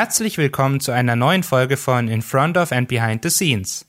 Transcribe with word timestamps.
Herzlich 0.00 0.38
willkommen 0.38 0.80
zu 0.80 0.92
einer 0.92 1.14
neuen 1.14 1.42
Folge 1.42 1.76
von 1.76 2.08
In 2.08 2.22
Front 2.22 2.56
of 2.56 2.72
and 2.72 2.88
Behind 2.88 3.22
the 3.22 3.28
Scenes. 3.28 3.84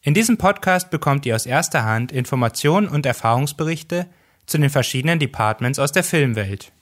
In 0.00 0.14
diesem 0.14 0.38
Podcast 0.38 0.88
bekommt 0.88 1.26
ihr 1.26 1.34
aus 1.34 1.44
erster 1.44 1.84
Hand 1.84 2.12
Informationen 2.12 2.88
und 2.88 3.04
Erfahrungsberichte 3.04 4.06
zu 4.46 4.56
den 4.56 4.70
verschiedenen 4.70 5.18
Departments 5.18 5.78
aus 5.78 5.92
der 5.92 6.02
Filmwelt. 6.02 6.72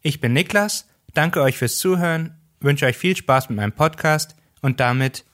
Ich 0.00 0.20
bin 0.20 0.32
Niklas, 0.32 0.86
danke 1.12 1.42
euch 1.42 1.58
fürs 1.58 1.78
Zuhören, 1.78 2.38
wünsche 2.60 2.86
euch 2.86 2.96
viel 2.96 3.16
Spaß 3.16 3.48
mit 3.48 3.56
meinem 3.56 3.72
Podcast 3.72 4.36
und 4.62 4.78
damit 4.78 5.24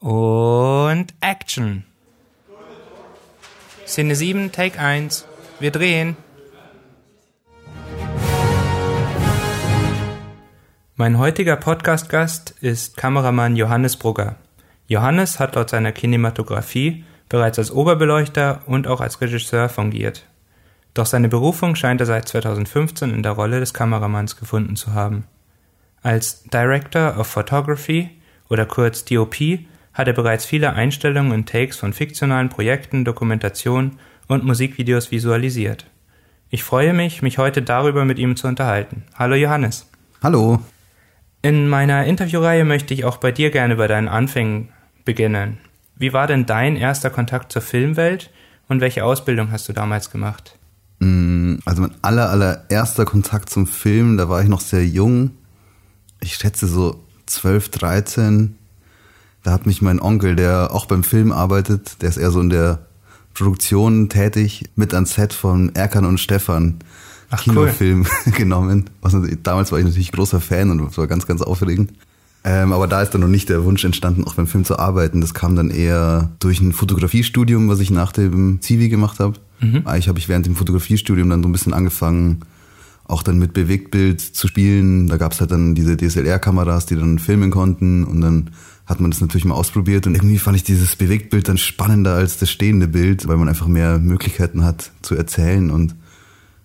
und 0.00 1.14
Action. 1.20 1.84
Szene 3.86 4.16
7, 4.16 4.50
Take 4.50 4.80
1. 4.80 5.26
Wir 5.60 5.70
drehen. 5.70 6.16
Mein 10.96 11.18
heutiger 11.18 11.56
Podcast-Gast 11.56 12.54
ist 12.60 12.96
Kameramann 12.96 13.56
Johannes 13.56 13.96
Brugger. 13.96 14.36
Johannes 14.86 15.40
hat 15.40 15.56
laut 15.56 15.68
seiner 15.68 15.90
Kinematografie 15.90 17.02
bereits 17.28 17.58
als 17.58 17.72
Oberbeleuchter 17.72 18.62
und 18.66 18.86
auch 18.86 19.00
als 19.00 19.20
Regisseur 19.20 19.68
fungiert. 19.68 20.24
Doch 20.94 21.06
seine 21.06 21.28
Berufung 21.28 21.74
scheint 21.74 22.00
er 22.00 22.06
seit 22.06 22.28
2015 22.28 23.12
in 23.12 23.24
der 23.24 23.32
Rolle 23.32 23.58
des 23.58 23.74
Kameramanns 23.74 24.36
gefunden 24.36 24.76
zu 24.76 24.94
haben. 24.94 25.24
Als 26.00 26.44
Director 26.44 27.18
of 27.18 27.26
Photography 27.26 28.10
oder 28.48 28.64
kurz 28.64 29.04
DOP 29.04 29.34
hat 29.94 30.06
er 30.06 30.14
bereits 30.14 30.44
viele 30.44 30.74
Einstellungen 30.74 31.32
und 31.32 31.48
Takes 31.48 31.76
von 31.76 31.92
fiktionalen 31.92 32.50
Projekten, 32.50 33.04
Dokumentationen 33.04 33.98
und 34.28 34.44
Musikvideos 34.44 35.10
visualisiert. 35.10 35.86
Ich 36.50 36.62
freue 36.62 36.92
mich, 36.92 37.20
mich 37.20 37.38
heute 37.38 37.62
darüber 37.62 38.04
mit 38.04 38.20
ihm 38.20 38.36
zu 38.36 38.46
unterhalten. 38.46 39.02
Hallo 39.18 39.34
Johannes. 39.34 39.90
Hallo. 40.22 40.60
In 41.44 41.68
meiner 41.68 42.06
Interviewreihe 42.06 42.64
möchte 42.64 42.94
ich 42.94 43.04
auch 43.04 43.18
bei 43.18 43.30
dir 43.30 43.50
gerne 43.50 43.76
bei 43.76 43.86
deinen 43.86 44.08
Anfängen 44.08 44.70
beginnen. 45.04 45.58
Wie 45.94 46.14
war 46.14 46.26
denn 46.26 46.46
dein 46.46 46.74
erster 46.74 47.10
Kontakt 47.10 47.52
zur 47.52 47.60
Filmwelt 47.60 48.30
und 48.66 48.80
welche 48.80 49.04
Ausbildung 49.04 49.52
hast 49.52 49.68
du 49.68 49.74
damals 49.74 50.10
gemacht? 50.10 50.58
Mm, 51.00 51.56
also 51.66 51.82
mein 51.82 51.92
aller, 52.00 52.30
allererster 52.30 53.04
Kontakt 53.04 53.50
zum 53.50 53.66
Film, 53.66 54.16
da 54.16 54.30
war 54.30 54.42
ich 54.42 54.48
noch 54.48 54.62
sehr 54.62 54.86
jung. 54.86 55.32
Ich 56.18 56.36
schätze 56.36 56.66
so 56.66 57.04
12, 57.26 57.68
13. 57.68 58.58
Da 59.42 59.50
hat 59.50 59.66
mich 59.66 59.82
mein 59.82 60.00
Onkel, 60.00 60.36
der 60.36 60.72
auch 60.72 60.86
beim 60.86 61.04
Film 61.04 61.30
arbeitet, 61.30 62.00
der 62.00 62.08
ist 62.08 62.16
eher 62.16 62.30
so 62.30 62.40
in 62.40 62.48
der 62.48 62.86
Produktion 63.34 64.08
tätig, 64.08 64.70
mit 64.76 64.94
ans 64.94 65.12
Set 65.12 65.34
von 65.34 65.74
Erkan 65.74 66.06
und 66.06 66.20
Stefan 66.20 66.78
Ach, 67.34 67.42
Kinofilm 67.42 68.06
cool. 68.26 68.32
genommen. 68.36 68.90
Was, 69.00 69.16
damals 69.42 69.72
war 69.72 69.78
ich 69.78 69.84
natürlich 69.84 70.12
großer 70.12 70.40
Fan 70.40 70.70
und 70.70 70.80
es 70.88 70.98
war 70.98 71.06
ganz, 71.06 71.26
ganz 71.26 71.42
aufregend. 71.42 71.92
Ähm, 72.46 72.72
aber 72.72 72.86
da 72.86 73.00
ist 73.00 73.10
dann 73.10 73.22
noch 73.22 73.28
nicht 73.28 73.48
der 73.48 73.64
Wunsch 73.64 73.84
entstanden, 73.84 74.24
auch 74.24 74.34
beim 74.34 74.46
Film 74.46 74.64
zu 74.64 74.78
arbeiten. 74.78 75.22
Das 75.22 75.32
kam 75.32 75.56
dann 75.56 75.70
eher 75.70 76.30
durch 76.40 76.60
ein 76.60 76.72
Fotografiestudium, 76.72 77.68
was 77.68 77.80
ich 77.80 77.90
nach 77.90 78.12
dem 78.12 78.60
Zivi 78.60 78.90
gemacht 78.90 79.18
habe. 79.18 79.38
Mhm. 79.60 79.82
Eigentlich 79.86 80.08
habe 80.08 80.18
ich 80.18 80.28
während 80.28 80.44
dem 80.44 80.54
Fotografiestudium 80.54 81.30
dann 81.30 81.42
so 81.42 81.48
ein 81.48 81.52
bisschen 81.52 81.72
angefangen, 81.72 82.40
auch 83.06 83.22
dann 83.22 83.38
mit 83.38 83.54
Bewegtbild 83.54 84.20
zu 84.20 84.46
spielen. 84.46 85.08
Da 85.08 85.16
gab 85.16 85.32
es 85.32 85.40
halt 85.40 85.52
dann 85.52 85.74
diese 85.74 85.96
DSLR-Kameras, 85.96 86.84
die 86.84 86.96
dann 86.96 87.18
filmen 87.18 87.50
konnten 87.50 88.04
und 88.04 88.20
dann 88.20 88.50
hat 88.86 89.00
man 89.00 89.10
das 89.10 89.22
natürlich 89.22 89.46
mal 89.46 89.54
ausprobiert 89.54 90.06
und 90.06 90.14
irgendwie 90.14 90.38
fand 90.38 90.56
ich 90.56 90.64
dieses 90.64 90.96
Bewegtbild 90.96 91.48
dann 91.48 91.56
spannender 91.56 92.14
als 92.14 92.36
das 92.36 92.50
stehende 92.50 92.86
Bild, 92.86 93.26
weil 93.26 93.38
man 93.38 93.48
einfach 93.48 93.66
mehr 93.66 93.98
Möglichkeiten 93.98 94.62
hat 94.62 94.90
zu 95.00 95.14
erzählen 95.14 95.70
und 95.70 95.94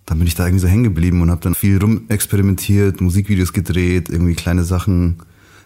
dann 0.10 0.18
bin 0.18 0.28
ich 0.28 0.34
da 0.34 0.46
irgendwie 0.46 0.62
so 0.62 0.68
hängen 0.68 0.84
geblieben 0.84 1.22
und 1.22 1.30
habe 1.30 1.42
dann 1.42 1.54
viel 1.54 1.78
rumexperimentiert, 1.78 3.00
Musikvideos 3.00 3.54
gedreht, 3.54 4.10
irgendwie 4.10 4.34
kleine 4.34 4.64
Sachen 4.64 5.18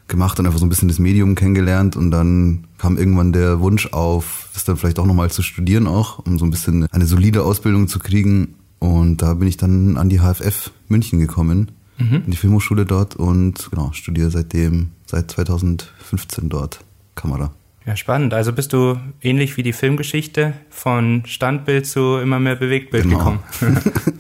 gemacht 0.10 0.38
und 0.38 0.46
einfach 0.46 0.60
so 0.60 0.66
ein 0.66 0.70
bisschen 0.70 0.90
das 0.90 1.00
Medium 1.00 1.36
kennengelernt 1.36 1.96
und 1.96 2.12
dann 2.12 2.66
kam 2.78 2.98
irgendwann 2.98 3.32
der 3.32 3.62
Wunsch 3.62 3.88
auf, 3.94 4.50
das 4.54 4.66
dann 4.66 4.76
vielleicht 4.76 5.00
auch 5.00 5.06
nochmal 5.06 5.32
zu 5.32 5.44
studieren 5.44 5.88
auch, 5.88 6.20
um 6.20 6.38
so 6.38 6.46
ein 6.46 6.52
bisschen 6.52 6.88
eine 6.92 7.06
solide 7.06 7.44
Ausbildung 7.44 7.88
zu 7.88 8.00
kriegen 8.00 8.56
und 8.80 9.22
da 9.22 9.34
bin 9.36 9.48
ich 9.48 9.56
dann 9.56 9.96
an 9.96 10.10
die 10.10 10.20
HFF 10.20 10.72
München 10.90 11.20
gekommen, 11.20 11.72
mhm. 11.98 12.24
in 12.26 12.32
die 12.32 12.38
Filmhochschule 12.38 12.86
dort 12.86 13.16
und 13.16 13.70
genau, 13.72 13.94
studiere 13.94 14.30
seitdem, 14.30 14.90
seit 15.06 15.32
2015 15.32 16.50
dort 16.50 16.82
Kamera. 17.16 17.54
Ja, 17.86 17.98
spannend. 17.98 18.34
Also 18.34 18.54
bist 18.54 18.72
du 18.72 18.98
ähnlich 19.22 19.58
wie 19.58 19.64
die 19.64 19.74
Filmgeschichte 19.74 20.54
von 20.70 21.24
Standbild 21.26 21.86
zu 21.86 22.18
immer 22.18 22.40
mehr 22.40 22.56
Bewegtbild 22.56 23.04
genau. 23.04 23.18
gekommen. 23.18 23.40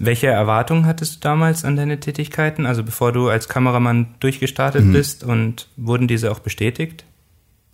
Welche 0.00 0.28
Erwartungen 0.28 0.86
hattest 0.86 1.16
du 1.16 1.20
damals 1.20 1.64
an 1.64 1.76
deine 1.76 2.00
Tätigkeiten, 2.00 2.66
also 2.66 2.82
bevor 2.82 3.12
du 3.12 3.28
als 3.28 3.48
Kameramann 3.48 4.14
durchgestartet 4.20 4.84
mhm. 4.84 4.92
bist 4.92 5.24
und 5.24 5.68
wurden 5.76 6.08
diese 6.08 6.30
auch 6.30 6.38
bestätigt? 6.38 7.04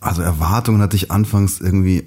Also 0.00 0.22
Erwartungen 0.22 0.82
hatte 0.82 0.96
ich 0.96 1.10
anfangs 1.10 1.60
irgendwie 1.60 2.04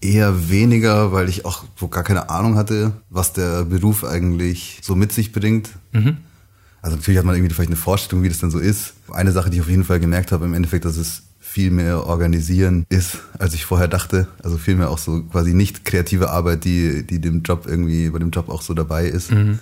eher 0.00 0.50
weniger, 0.50 1.12
weil 1.12 1.28
ich 1.28 1.44
auch 1.44 1.64
so 1.76 1.88
gar 1.88 2.02
keine 2.02 2.30
Ahnung 2.30 2.56
hatte, 2.56 2.92
was 3.10 3.32
der 3.32 3.64
Beruf 3.64 4.04
eigentlich 4.04 4.80
so 4.82 4.94
mit 4.94 5.12
sich 5.12 5.32
bringt. 5.32 5.70
Mhm. 5.92 6.18
Also 6.82 6.96
natürlich 6.96 7.18
hat 7.18 7.24
man 7.24 7.34
irgendwie 7.34 7.54
vielleicht 7.54 7.70
eine 7.70 7.76
Vorstellung, 7.76 8.24
wie 8.24 8.28
das 8.28 8.38
dann 8.38 8.50
so 8.50 8.58
ist. 8.58 8.94
Eine 9.10 9.32
Sache, 9.32 9.48
die 9.48 9.56
ich 9.56 9.62
auf 9.62 9.70
jeden 9.70 9.84
Fall 9.84 10.00
gemerkt 10.00 10.32
habe, 10.32 10.44
im 10.44 10.52
Endeffekt, 10.52 10.84
dass 10.84 10.98
es 10.98 11.22
viel 11.54 11.70
mehr 11.70 12.04
organisieren 12.08 12.84
ist, 12.88 13.20
als 13.38 13.54
ich 13.54 13.64
vorher 13.64 13.86
dachte. 13.86 14.26
Also 14.42 14.58
viel 14.58 14.74
mehr 14.74 14.90
auch 14.90 14.98
so 14.98 15.22
quasi 15.22 15.54
nicht 15.54 15.84
kreative 15.84 16.30
Arbeit, 16.30 16.64
die, 16.64 17.06
die 17.06 17.20
dem 17.20 17.42
Job 17.42 17.66
irgendwie, 17.68 18.10
bei 18.10 18.18
dem 18.18 18.30
Job 18.30 18.48
auch 18.48 18.60
so 18.60 18.74
dabei 18.74 19.06
ist. 19.06 19.30
Mhm. 19.30 19.60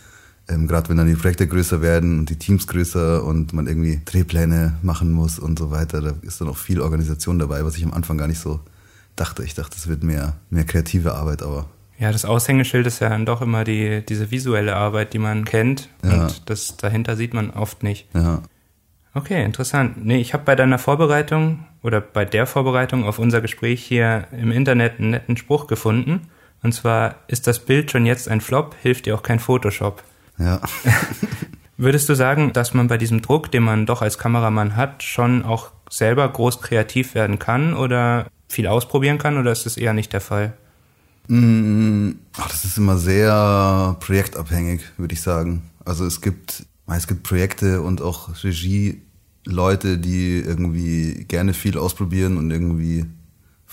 Ähm, 0.48 0.68
Gerade 0.68 0.88
wenn 0.88 0.96
dann 0.96 1.06
die 1.06 1.16
Projekte 1.16 1.46
größer 1.46 1.82
werden 1.82 2.20
und 2.20 2.30
die 2.30 2.36
Teams 2.36 2.66
größer 2.66 3.22
und 3.22 3.52
man 3.52 3.66
irgendwie 3.66 4.00
Drehpläne 4.06 4.78
machen 4.80 5.12
muss 5.12 5.38
und 5.38 5.58
so 5.58 5.70
weiter, 5.70 6.00
da 6.00 6.14
ist 6.22 6.40
dann 6.40 6.48
auch 6.48 6.56
viel 6.56 6.80
Organisation 6.80 7.38
dabei, 7.38 7.62
was 7.62 7.76
ich 7.76 7.84
am 7.84 7.92
Anfang 7.92 8.16
gar 8.16 8.26
nicht 8.26 8.40
so 8.40 8.60
dachte. 9.14 9.44
Ich 9.44 9.52
dachte, 9.52 9.76
es 9.76 9.86
wird 9.86 10.02
mehr, 10.02 10.32
mehr 10.48 10.64
kreative 10.64 11.14
Arbeit, 11.14 11.42
aber 11.42 11.66
ja, 11.98 12.10
das 12.10 12.24
Aushängeschild 12.24 12.86
ist 12.86 13.00
ja 13.00 13.10
dann 13.10 13.26
doch 13.26 13.42
immer 13.42 13.64
die, 13.64 14.02
diese 14.04 14.30
visuelle 14.30 14.74
Arbeit, 14.74 15.12
die 15.12 15.18
man 15.18 15.44
kennt. 15.44 15.90
Ja. 16.02 16.24
Und 16.24 16.48
das 16.50 16.78
dahinter 16.78 17.16
sieht 17.16 17.34
man 17.34 17.50
oft 17.50 17.82
nicht. 17.82 18.08
Ja. 18.14 18.42
Okay, 19.14 19.44
interessant. 19.44 20.04
Nee, 20.04 20.20
ich 20.20 20.32
habe 20.32 20.44
bei 20.44 20.56
deiner 20.56 20.78
Vorbereitung 20.78 21.66
oder 21.82 22.00
bei 22.00 22.24
der 22.24 22.46
Vorbereitung 22.46 23.04
auf 23.04 23.18
unser 23.18 23.40
Gespräch 23.40 23.84
hier 23.84 24.26
im 24.32 24.50
Internet 24.50 24.98
einen 24.98 25.10
netten 25.10 25.36
Spruch 25.36 25.66
gefunden. 25.66 26.28
Und 26.62 26.72
zwar, 26.72 27.16
ist 27.26 27.46
das 27.46 27.58
Bild 27.58 27.90
schon 27.90 28.06
jetzt 28.06 28.28
ein 28.28 28.40
Flop, 28.40 28.74
hilft 28.80 29.06
dir 29.06 29.14
auch 29.14 29.22
kein 29.22 29.40
Photoshop. 29.40 30.02
Ja. 30.38 30.60
Würdest 31.76 32.08
du 32.08 32.14
sagen, 32.14 32.52
dass 32.52 32.74
man 32.74 32.86
bei 32.88 32.96
diesem 32.96 33.22
Druck, 33.22 33.50
den 33.50 33.64
man 33.64 33.86
doch 33.86 34.02
als 34.02 34.16
Kameramann 34.16 34.76
hat, 34.76 35.02
schon 35.02 35.44
auch 35.44 35.72
selber 35.90 36.28
groß 36.28 36.60
kreativ 36.60 37.14
werden 37.14 37.38
kann 37.38 37.74
oder 37.74 38.26
viel 38.48 38.66
ausprobieren 38.66 39.18
kann 39.18 39.36
oder 39.36 39.52
ist 39.52 39.66
das 39.66 39.76
eher 39.76 39.92
nicht 39.92 40.12
der 40.12 40.20
Fall? 40.20 40.52
Mm, 41.28 42.12
ach, 42.36 42.48
das 42.48 42.64
ist 42.64 42.78
immer 42.78 42.98
sehr 42.98 43.96
projektabhängig, 44.00 44.82
würde 44.96 45.14
ich 45.14 45.20
sagen. 45.20 45.70
Also 45.84 46.06
es 46.06 46.20
gibt 46.20 46.66
es 46.96 47.06
gibt 47.06 47.22
Projekte 47.22 47.82
und 47.82 48.02
auch 48.02 48.42
Regie-Leute, 48.42 49.98
die 49.98 50.38
irgendwie 50.38 51.24
gerne 51.28 51.54
viel 51.54 51.78
ausprobieren 51.78 52.36
und 52.36 52.50
irgendwie 52.50 53.06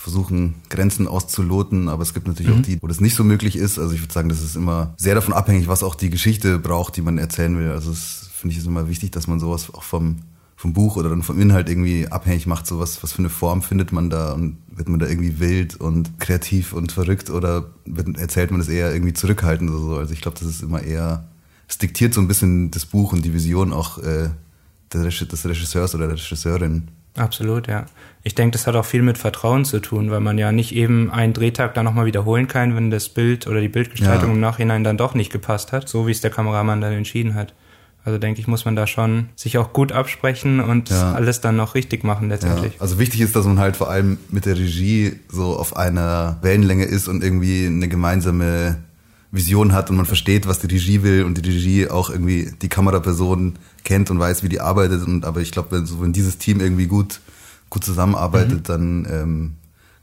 versuchen, 0.00 0.54
Grenzen 0.70 1.06
auszuloten, 1.06 1.90
aber 1.90 2.02
es 2.02 2.14
gibt 2.14 2.26
natürlich 2.26 2.52
mhm. 2.52 2.60
auch 2.60 2.64
die, 2.64 2.82
wo 2.82 2.86
das 2.86 3.00
nicht 3.00 3.14
so 3.14 3.22
möglich 3.22 3.56
ist. 3.56 3.78
Also 3.78 3.94
ich 3.94 4.00
würde 4.00 4.14
sagen, 4.14 4.30
das 4.30 4.42
ist 4.42 4.56
immer 4.56 4.94
sehr 4.96 5.14
davon 5.14 5.34
abhängig, 5.34 5.68
was 5.68 5.82
auch 5.82 5.94
die 5.94 6.08
Geschichte 6.08 6.58
braucht, 6.58 6.96
die 6.96 7.02
man 7.02 7.18
erzählen 7.18 7.58
will. 7.58 7.70
Also 7.70 7.90
es 7.92 8.30
finde 8.32 8.54
ich 8.54 8.58
ist 8.58 8.66
immer 8.66 8.88
wichtig, 8.88 9.10
dass 9.10 9.26
man 9.26 9.38
sowas 9.38 9.72
auch 9.74 9.82
vom, 9.82 10.20
vom 10.56 10.72
Buch 10.72 10.96
oder 10.96 11.10
dann 11.10 11.22
vom 11.22 11.38
Inhalt 11.38 11.68
irgendwie 11.68 12.08
abhängig 12.08 12.46
macht. 12.46 12.66
Sowas, 12.66 13.02
was 13.02 13.12
für 13.12 13.18
eine 13.18 13.28
Form 13.28 13.60
findet 13.60 13.92
man 13.92 14.08
da 14.08 14.32
und 14.32 14.56
wird 14.70 14.88
man 14.88 15.00
da 15.00 15.06
irgendwie 15.06 15.38
wild 15.38 15.76
und 15.76 16.18
kreativ 16.18 16.72
und 16.72 16.92
verrückt 16.92 17.28
oder 17.28 17.70
wird, 17.84 18.16
erzählt 18.16 18.50
man 18.50 18.60
das 18.60 18.70
eher 18.70 18.94
irgendwie 18.94 19.12
zurückhaltend 19.12 19.70
oder 19.70 19.80
so. 19.80 19.96
Also 19.96 20.14
ich 20.14 20.22
glaube, 20.22 20.38
das 20.38 20.48
ist 20.48 20.62
immer 20.62 20.82
eher 20.82 21.28
es 21.70 21.78
diktiert 21.78 22.12
so 22.12 22.20
ein 22.20 22.26
bisschen 22.28 22.70
das 22.72 22.84
Buch 22.84 23.12
und 23.12 23.24
die 23.24 23.32
Vision 23.32 23.72
auch 23.72 23.98
äh, 23.98 24.30
des 24.92 25.44
Regisseurs 25.44 25.94
oder 25.94 26.08
der 26.08 26.16
Regisseurin. 26.16 26.88
Absolut, 27.16 27.68
ja. 27.68 27.86
Ich 28.24 28.34
denke, 28.34 28.52
das 28.52 28.66
hat 28.66 28.74
auch 28.74 28.84
viel 28.84 29.02
mit 29.02 29.18
Vertrauen 29.18 29.64
zu 29.64 29.78
tun, 29.80 30.10
weil 30.10 30.20
man 30.20 30.36
ja 30.36 30.52
nicht 30.52 30.74
eben 30.74 31.10
einen 31.10 31.32
Drehtag 31.32 31.74
dann 31.74 31.84
nochmal 31.84 32.06
wiederholen 32.06 32.48
kann, 32.48 32.74
wenn 32.74 32.90
das 32.90 33.08
Bild 33.08 33.46
oder 33.46 33.60
die 33.60 33.68
Bildgestaltung 33.68 34.30
ja. 34.30 34.34
im 34.34 34.40
Nachhinein 34.40 34.84
dann 34.84 34.96
doch 34.96 35.14
nicht 35.14 35.30
gepasst 35.30 35.72
hat, 35.72 35.88
so 35.88 36.06
wie 36.06 36.10
es 36.10 36.20
der 36.20 36.30
Kameramann 36.30 36.80
dann 36.80 36.92
entschieden 36.92 37.34
hat. 37.34 37.54
Also 38.04 38.18
denke 38.18 38.40
ich, 38.40 38.48
muss 38.48 38.64
man 38.64 38.74
da 38.74 38.86
schon 38.86 39.28
sich 39.36 39.58
auch 39.58 39.72
gut 39.72 39.92
absprechen 39.92 40.60
und 40.60 40.90
ja. 40.90 41.12
alles 41.12 41.40
dann 41.40 41.56
noch 41.56 41.74
richtig 41.74 42.02
machen 42.02 42.30
letztendlich. 42.30 42.74
Ja. 42.74 42.80
Also 42.80 42.98
wichtig 42.98 43.20
ist, 43.20 43.36
dass 43.36 43.44
man 43.44 43.58
halt 43.58 43.76
vor 43.76 43.90
allem 43.90 44.18
mit 44.30 44.46
der 44.46 44.56
Regie 44.56 45.20
so 45.28 45.56
auf 45.56 45.76
einer 45.76 46.38
Wellenlänge 46.42 46.84
ist 46.84 47.08
und 47.08 47.22
irgendwie 47.22 47.66
eine 47.66 47.88
gemeinsame 47.88 48.78
Vision 49.32 49.72
hat 49.72 49.90
und 49.90 49.96
man 49.96 50.06
versteht, 50.06 50.46
was 50.46 50.58
die 50.58 50.66
Regie 50.66 51.02
will 51.02 51.24
und 51.24 51.38
die 51.38 51.48
Regie 51.48 51.88
auch 51.88 52.10
irgendwie 52.10 52.52
die 52.60 52.68
Kameraperson 52.68 53.54
kennt 53.84 54.10
und 54.10 54.18
weiß, 54.18 54.42
wie 54.42 54.48
die 54.48 54.60
arbeitet. 54.60 55.06
Und 55.06 55.24
aber 55.24 55.40
ich 55.40 55.52
glaube, 55.52 55.72
wenn, 55.72 55.86
so, 55.86 56.00
wenn 56.00 56.12
dieses 56.12 56.38
Team 56.38 56.60
irgendwie 56.60 56.86
gut, 56.86 57.20
gut 57.68 57.84
zusammenarbeitet, 57.84 58.58
mhm. 58.58 58.62
dann 58.64 59.08
ähm, 59.08 59.52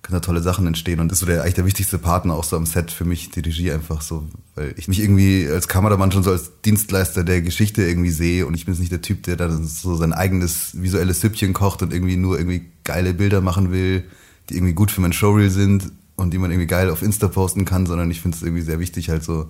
können 0.02 0.22
da 0.22 0.26
tolle 0.26 0.42
Sachen 0.42 0.66
entstehen. 0.66 1.02
Und 1.02 1.12
das 1.12 1.18
ist 1.18 1.20
so 1.22 1.26
der, 1.26 1.42
eigentlich 1.42 1.56
der 1.56 1.66
wichtigste 1.66 1.98
Partner 1.98 2.36
auch 2.36 2.46
so 2.46 2.56
am 2.56 2.66
Set 2.66 2.90
für 2.90 3.04
mich, 3.04 3.30
die 3.32 3.42
Regie 3.42 3.72
einfach 3.74 4.02
so, 4.02 4.26
weil 4.56 4.74
ich 4.78 4.88
mich 4.88 5.02
irgendwie 5.02 5.50
als 5.52 5.68
Kameramann 5.68 6.14
schon 6.14 6.24
so 6.24 6.32
als 6.32 6.62
Dienstleister 6.64 7.26
der 7.26 7.42
Geschichte 7.42 7.84
irgendwie 7.84 8.12
sehe 8.12 8.46
und 8.46 8.54
ich 8.54 8.66
bin 8.66 8.74
jetzt 8.74 8.80
nicht 8.80 8.94
der 8.94 9.02
Typ, 9.02 9.24
der 9.24 9.36
da 9.36 9.52
so 9.52 9.96
sein 9.96 10.14
eigenes 10.14 10.82
visuelles 10.82 11.20
Süppchen 11.20 11.52
kocht 11.52 11.82
und 11.82 11.92
irgendwie 11.92 12.16
nur 12.16 12.38
irgendwie 12.38 12.68
geile 12.86 13.14
Bilder 13.14 13.42
machen 13.42 13.72
will, 13.72 14.06
die 14.50 14.56
irgendwie 14.56 14.74
gut 14.74 14.92
für 14.92 15.02
mein 15.02 15.12
Showreel 15.12 15.50
sind 15.50 15.92
und 16.18 16.34
die 16.34 16.38
man 16.38 16.52
irgendwie 16.52 16.68
geil 16.68 16.90
auf 16.90 17.02
Insta 17.02 17.30
posten 17.30 17.64
kann, 17.64 17.86
sondern 17.86 18.12
ich 18.12 18.22
finde 18.22 18.36
es 18.36 18.44
irgendwie 18.44 18.64
sehr 18.64 18.80
wichtig, 18.80 19.10
halt 19.10 19.24
so 19.24 19.50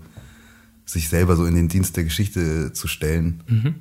sich 0.85 1.09
selber 1.09 1.35
so 1.35 1.45
in 1.45 1.55
den 1.55 1.69
Dienst 1.69 1.97
der 1.97 2.03
Geschichte 2.03 2.71
zu 2.73 2.87
stellen. 2.87 3.43
Mhm. 3.47 3.75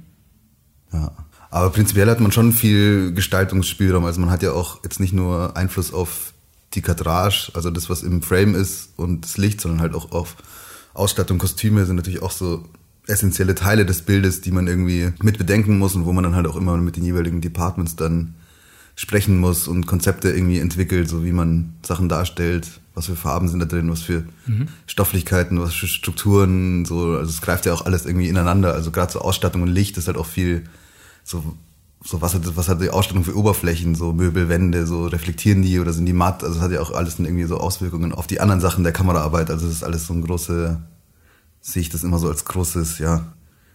Ja. 0.92 1.12
Aber 1.50 1.70
prinzipiell 1.70 2.08
hat 2.08 2.20
man 2.20 2.32
schon 2.32 2.52
viel 2.52 3.12
Gestaltungsspielraum. 3.12 4.04
Also 4.04 4.20
man 4.20 4.30
hat 4.30 4.42
ja 4.42 4.52
auch 4.52 4.82
jetzt 4.82 5.00
nicht 5.00 5.12
nur 5.12 5.56
Einfluss 5.56 5.92
auf 5.92 6.32
die 6.74 6.82
Kadrage, 6.82 7.50
also 7.54 7.70
das, 7.70 7.88
was 7.90 8.02
im 8.02 8.22
Frame 8.22 8.54
ist 8.54 8.90
und 8.96 9.24
das 9.24 9.36
Licht, 9.36 9.60
sondern 9.60 9.80
halt 9.80 9.94
auch 9.94 10.12
auf 10.12 10.36
Ausstattung, 10.94 11.38
Kostüme 11.38 11.86
sind 11.86 11.96
natürlich 11.96 12.22
auch 12.22 12.30
so 12.30 12.64
essentielle 13.06 13.54
Teile 13.54 13.86
des 13.86 14.02
Bildes, 14.02 14.40
die 14.40 14.50
man 14.50 14.66
irgendwie 14.66 15.12
mit 15.22 15.38
bedenken 15.38 15.78
muss 15.78 15.94
und 15.94 16.06
wo 16.06 16.12
man 16.12 16.24
dann 16.24 16.34
halt 16.34 16.46
auch 16.46 16.56
immer 16.56 16.76
mit 16.76 16.96
den 16.96 17.04
jeweiligen 17.04 17.40
Departments 17.40 17.96
dann 17.96 18.34
sprechen 18.96 19.38
muss 19.38 19.68
und 19.68 19.86
Konzepte 19.86 20.30
irgendwie 20.30 20.58
entwickelt, 20.58 21.08
so 21.08 21.24
wie 21.24 21.32
man 21.32 21.74
Sachen 21.84 22.08
darstellt, 22.08 22.80
was 22.94 23.06
für 23.06 23.16
Farben 23.16 23.48
sind 23.48 23.60
da 23.60 23.66
drin, 23.66 23.90
was 23.90 24.00
für 24.00 24.24
mhm. 24.46 24.68
Stofflichkeiten, 24.86 25.60
was 25.60 25.74
für 25.74 25.86
Strukturen, 25.86 26.86
so, 26.86 27.12
also 27.12 27.30
es 27.30 27.42
greift 27.42 27.66
ja 27.66 27.74
auch 27.74 27.84
alles 27.84 28.06
irgendwie 28.06 28.28
ineinander. 28.28 28.72
Also 28.72 28.90
gerade 28.90 29.12
so 29.12 29.20
Ausstattung 29.20 29.62
und 29.62 29.68
Licht 29.68 29.98
ist 29.98 30.06
halt 30.08 30.16
auch 30.16 30.26
viel 30.26 30.64
so 31.22 31.56
so 32.06 32.22
was 32.22 32.34
hat, 32.34 32.56
was 32.56 32.68
hat 32.68 32.80
die 32.80 32.90
Ausstattung 32.90 33.24
für 33.24 33.36
Oberflächen, 33.36 33.94
so 33.94 34.12
Möbelwände, 34.12 34.86
so 34.86 35.06
reflektieren 35.06 35.62
die 35.62 35.80
oder 35.80 35.92
sind 35.92 36.06
die 36.06 36.12
matt? 36.12 36.44
Also 36.44 36.56
es 36.56 36.62
hat 36.62 36.70
ja 36.70 36.80
auch 36.80 36.92
alles 36.92 37.18
irgendwie 37.18 37.44
so 37.44 37.58
Auswirkungen 37.58 38.12
auf 38.12 38.26
die 38.26 38.40
anderen 38.40 38.60
Sachen 38.60 38.84
der 38.84 38.92
Kameraarbeit. 38.92 39.50
Also 39.50 39.66
es 39.66 39.74
ist 39.74 39.82
alles 39.82 40.06
so 40.06 40.14
ein 40.14 40.22
große, 40.22 40.80
sehe 41.60 41.82
ich 41.82 41.90
das 41.90 42.04
immer 42.04 42.18
so 42.18 42.28
als 42.28 42.44
großes, 42.44 42.98
ja. 42.98 43.32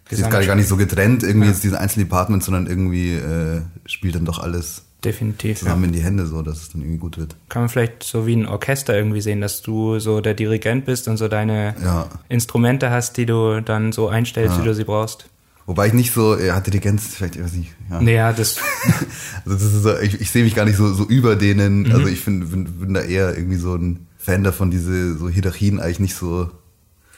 Das 0.10 0.20
ist 0.20 0.30
gar, 0.30 0.44
gar 0.44 0.56
nicht 0.56 0.68
so 0.68 0.78
getrennt, 0.78 1.24
irgendwie 1.24 1.48
ja. 1.48 1.54
jetzt 1.54 1.64
diese 1.64 1.80
einzelnen 1.80 2.08
Departments, 2.08 2.46
sondern 2.46 2.68
irgendwie 2.68 3.14
äh, 3.14 3.62
spielt 3.86 4.16
dann 4.16 4.26
doch 4.26 4.40
alles 4.40 4.84
definitiv 5.04 5.60
zusammen 5.60 5.84
ja. 5.84 5.88
in 5.88 5.94
die 5.94 6.02
Hände, 6.02 6.26
so 6.26 6.42
dass 6.42 6.62
es 6.62 6.70
dann 6.70 6.82
irgendwie 6.82 7.00
gut 7.00 7.18
wird. 7.18 7.36
Kann 7.50 7.64
man 7.64 7.70
vielleicht 7.70 8.04
so 8.04 8.28
wie 8.28 8.36
ein 8.36 8.46
Orchester 8.46 8.96
irgendwie 8.96 9.22
sehen, 9.22 9.42
dass 9.42 9.62
du 9.62 10.00
so 10.00 10.22
der 10.22 10.34
Dirigent 10.34 10.86
bist 10.86 11.08
und 11.08 11.18
so 11.18 11.28
deine 11.28 11.76
ja. 11.84 12.08
Instrumente 12.30 12.92
hast, 12.92 13.18
die 13.18 13.26
du 13.26 13.62
dann 13.62 13.92
so 13.92 14.08
einstellst, 14.08 14.60
wie 14.60 14.64
du 14.64 14.74
sie 14.74 14.84
brauchst. 14.84 15.26
Wobei 15.66 15.88
ich 15.88 15.94
nicht 15.94 16.12
so, 16.12 16.36
er 16.36 16.56
hat 16.56 16.68
Dirigenz, 16.68 17.16
vielleicht, 17.16 17.36
ich 17.36 17.44
weiß 17.44 17.54
nicht. 17.54 17.72
Ja. 17.90 18.02
Naja, 18.02 18.34
das. 18.34 18.58
also 19.46 19.58
das 19.58 19.62
ist 19.62 19.84
so, 19.84 19.98
ich, 20.00 20.20
ich 20.20 20.32
sehe 20.32 20.44
mich 20.44 20.56
gar 20.56 20.66
nicht 20.66 20.76
so, 20.76 20.94
so 20.94 21.06
über 21.06 21.36
denen. 21.36 21.84
Mhm. 21.84 21.92
Also 21.92 22.08
ich 22.08 22.20
find, 22.20 22.50
bin, 22.52 22.66
bin 22.66 22.94
da 22.94 23.02
eher 23.02 23.38
irgendwie 23.38 23.58
so 23.58 23.76
ein 23.76 24.08
Fan 24.18 24.44
davon, 24.44 24.72
diese 24.72 25.18
so 25.18 25.30
Hierarchien 25.30 25.80
eigentlich 25.80 26.00
nicht 26.00 26.16
so. 26.16 26.50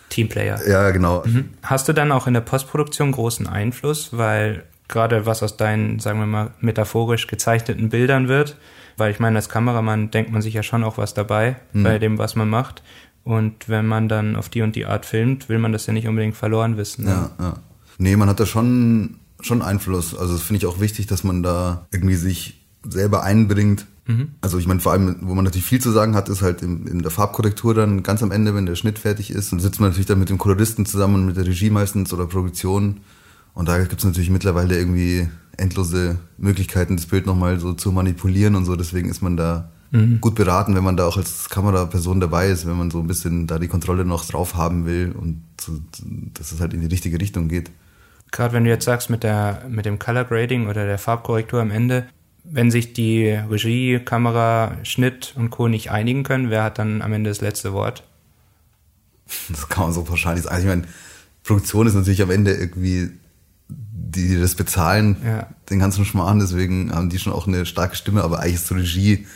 Teamplayer. 0.09 0.67
Ja, 0.67 0.91
genau. 0.91 1.23
Mhm. 1.25 1.49
Hast 1.63 1.87
du 1.87 1.93
dann 1.93 2.11
auch 2.11 2.27
in 2.27 2.33
der 2.33 2.41
Postproduktion 2.41 3.11
großen 3.11 3.47
Einfluss, 3.47 4.09
weil 4.11 4.63
gerade 4.87 5.25
was 5.25 5.43
aus 5.43 5.57
deinen, 5.57 5.99
sagen 5.99 6.19
wir 6.19 6.25
mal, 6.25 6.51
metaphorisch 6.59 7.27
gezeichneten 7.27 7.89
Bildern 7.89 8.27
wird, 8.27 8.57
weil 8.97 9.11
ich 9.11 9.19
meine, 9.19 9.37
als 9.37 9.49
Kameramann 9.49 10.11
denkt 10.11 10.31
man 10.31 10.41
sich 10.41 10.53
ja 10.53 10.63
schon 10.63 10.83
auch 10.83 10.97
was 10.97 11.13
dabei 11.13 11.57
mhm. 11.73 11.83
bei 11.83 11.99
dem, 11.99 12.17
was 12.17 12.35
man 12.35 12.49
macht. 12.49 12.83
Und 13.23 13.69
wenn 13.69 13.87
man 13.87 14.09
dann 14.09 14.35
auf 14.35 14.49
die 14.49 14.61
und 14.61 14.75
die 14.75 14.85
Art 14.85 15.05
filmt, 15.05 15.47
will 15.47 15.57
man 15.57 15.71
das 15.71 15.85
ja 15.85 15.93
nicht 15.93 16.07
unbedingt 16.07 16.35
verloren 16.35 16.77
wissen. 16.77 17.05
Ne? 17.05 17.11
Ja, 17.11 17.31
ja. 17.39 17.53
Nee, 17.97 18.15
man 18.17 18.27
hat 18.27 18.39
da 18.39 18.45
schon, 18.45 19.17
schon 19.39 19.61
Einfluss. 19.61 20.15
Also 20.15 20.33
das 20.33 20.43
finde 20.43 20.57
ich 20.57 20.65
auch 20.65 20.79
wichtig, 20.79 21.07
dass 21.07 21.23
man 21.23 21.41
da 21.41 21.87
irgendwie 21.91 22.15
sich 22.15 22.65
selber 22.85 23.23
einbringt. 23.23 23.85
Mhm. 24.07 24.31
Also 24.41 24.57
ich 24.57 24.67
meine, 24.67 24.81
vor 24.81 24.91
allem, 24.91 25.15
wo 25.21 25.33
man 25.33 25.45
natürlich 25.45 25.65
viel 25.65 25.79
zu 25.79 25.91
sagen 25.91 26.15
hat, 26.15 26.27
ist 26.27 26.41
halt 26.41 26.61
in, 26.61 26.85
in, 26.87 27.01
der 27.01 27.11
Farbkorrektur 27.11 27.73
dann 27.73 28.03
ganz 28.03 28.21
am 28.21 28.31
Ende, 28.31 28.53
wenn 28.55 28.65
der 28.65 28.75
Schnitt 28.75 28.99
fertig 28.99 29.31
ist. 29.31 29.53
Und 29.53 29.59
sitzt 29.59 29.79
man 29.79 29.89
natürlich 29.89 30.07
dann 30.07 30.19
mit 30.19 30.29
dem 30.29 30.37
Koloristen 30.37 30.85
zusammen, 30.85 31.25
mit 31.25 31.37
der 31.37 31.45
Regie 31.45 31.69
meistens 31.69 32.11
oder 32.11 32.25
Produktion. 32.25 32.99
Und 33.53 33.67
da 33.67 33.77
gibt 33.79 33.99
es 33.99 34.05
natürlich 34.05 34.29
mittlerweile 34.29 34.77
irgendwie 34.77 35.27
endlose 35.57 36.17
Möglichkeiten, 36.37 36.97
das 36.97 37.05
Bild 37.05 37.25
nochmal 37.25 37.59
so 37.59 37.73
zu 37.73 37.91
manipulieren 37.91 38.55
und 38.55 38.65
so. 38.65 38.75
Deswegen 38.75 39.09
ist 39.09 39.21
man 39.21 39.37
da 39.37 39.69
mhm. 39.91 40.19
gut 40.21 40.35
beraten, 40.35 40.75
wenn 40.75 40.83
man 40.83 40.97
da 40.97 41.05
auch 41.05 41.17
als 41.17 41.49
Kameraperson 41.49 42.19
dabei 42.19 42.49
ist, 42.49 42.65
wenn 42.65 42.77
man 42.77 42.89
so 42.89 42.99
ein 42.99 43.07
bisschen 43.07 43.45
da 43.45 43.59
die 43.59 43.67
Kontrolle 43.67 44.05
noch 44.05 44.25
drauf 44.25 44.55
haben 44.55 44.85
will 44.85 45.13
und 45.17 45.43
so, 45.61 45.73
dass 46.33 46.51
es 46.51 46.59
halt 46.59 46.73
in 46.73 46.81
die 46.81 46.87
richtige 46.87 47.19
Richtung 47.19 47.47
geht 47.47 47.69
gerade 48.33 48.53
wenn 48.53 48.65
du 48.65 48.69
jetzt 48.69 48.83
sagst 48.83 49.09
mit 49.09 49.23
der 49.23 49.63
mit 49.69 49.85
dem 49.85 49.99
Color 49.99 50.25
Grading 50.25 50.67
oder 50.67 50.85
der 50.85 50.97
Farbkorrektur 50.97 51.61
am 51.61 51.71
Ende, 51.71 52.07
wenn 52.43 52.71
sich 52.71 52.91
die 52.91 53.29
Regie, 53.29 53.99
Kamera, 53.99 54.75
Schnitt 54.83 55.33
und 55.37 55.51
Co. 55.51 55.69
nicht 55.69 55.91
einigen 55.91 56.23
können, 56.23 56.49
wer 56.49 56.63
hat 56.63 56.79
dann 56.79 57.01
am 57.01 57.13
Ende 57.13 57.29
das 57.29 57.39
letzte 57.39 57.71
Wort? 57.71 58.03
Das 59.49 59.69
kann 59.69 59.85
man 59.85 59.93
so 59.93 60.03
pauschal 60.03 60.33
nicht 60.33 60.43
sagen. 60.43 60.59
Ich 60.59 60.67
meine, 60.67 60.83
Produktion 61.43 61.87
ist 61.87 61.93
natürlich 61.93 62.21
am 62.21 62.31
Ende 62.31 62.53
irgendwie 62.53 63.11
die, 64.15 64.27
die 64.27 64.39
das 64.39 64.55
bezahlen, 64.55 65.17
ja. 65.25 65.47
den 65.69 65.79
ganzen 65.79 66.05
Schmarrn, 66.05 66.39
deswegen 66.39 66.93
haben 66.93 67.09
die 67.09 67.19
schon 67.19 67.33
auch 67.33 67.47
eine 67.47 67.65
starke 67.65 67.95
Stimme, 67.95 68.23
aber 68.23 68.39
eigentlich 68.39 68.55
ist 68.55 68.69
die 68.69 68.75
Regie 68.75 69.27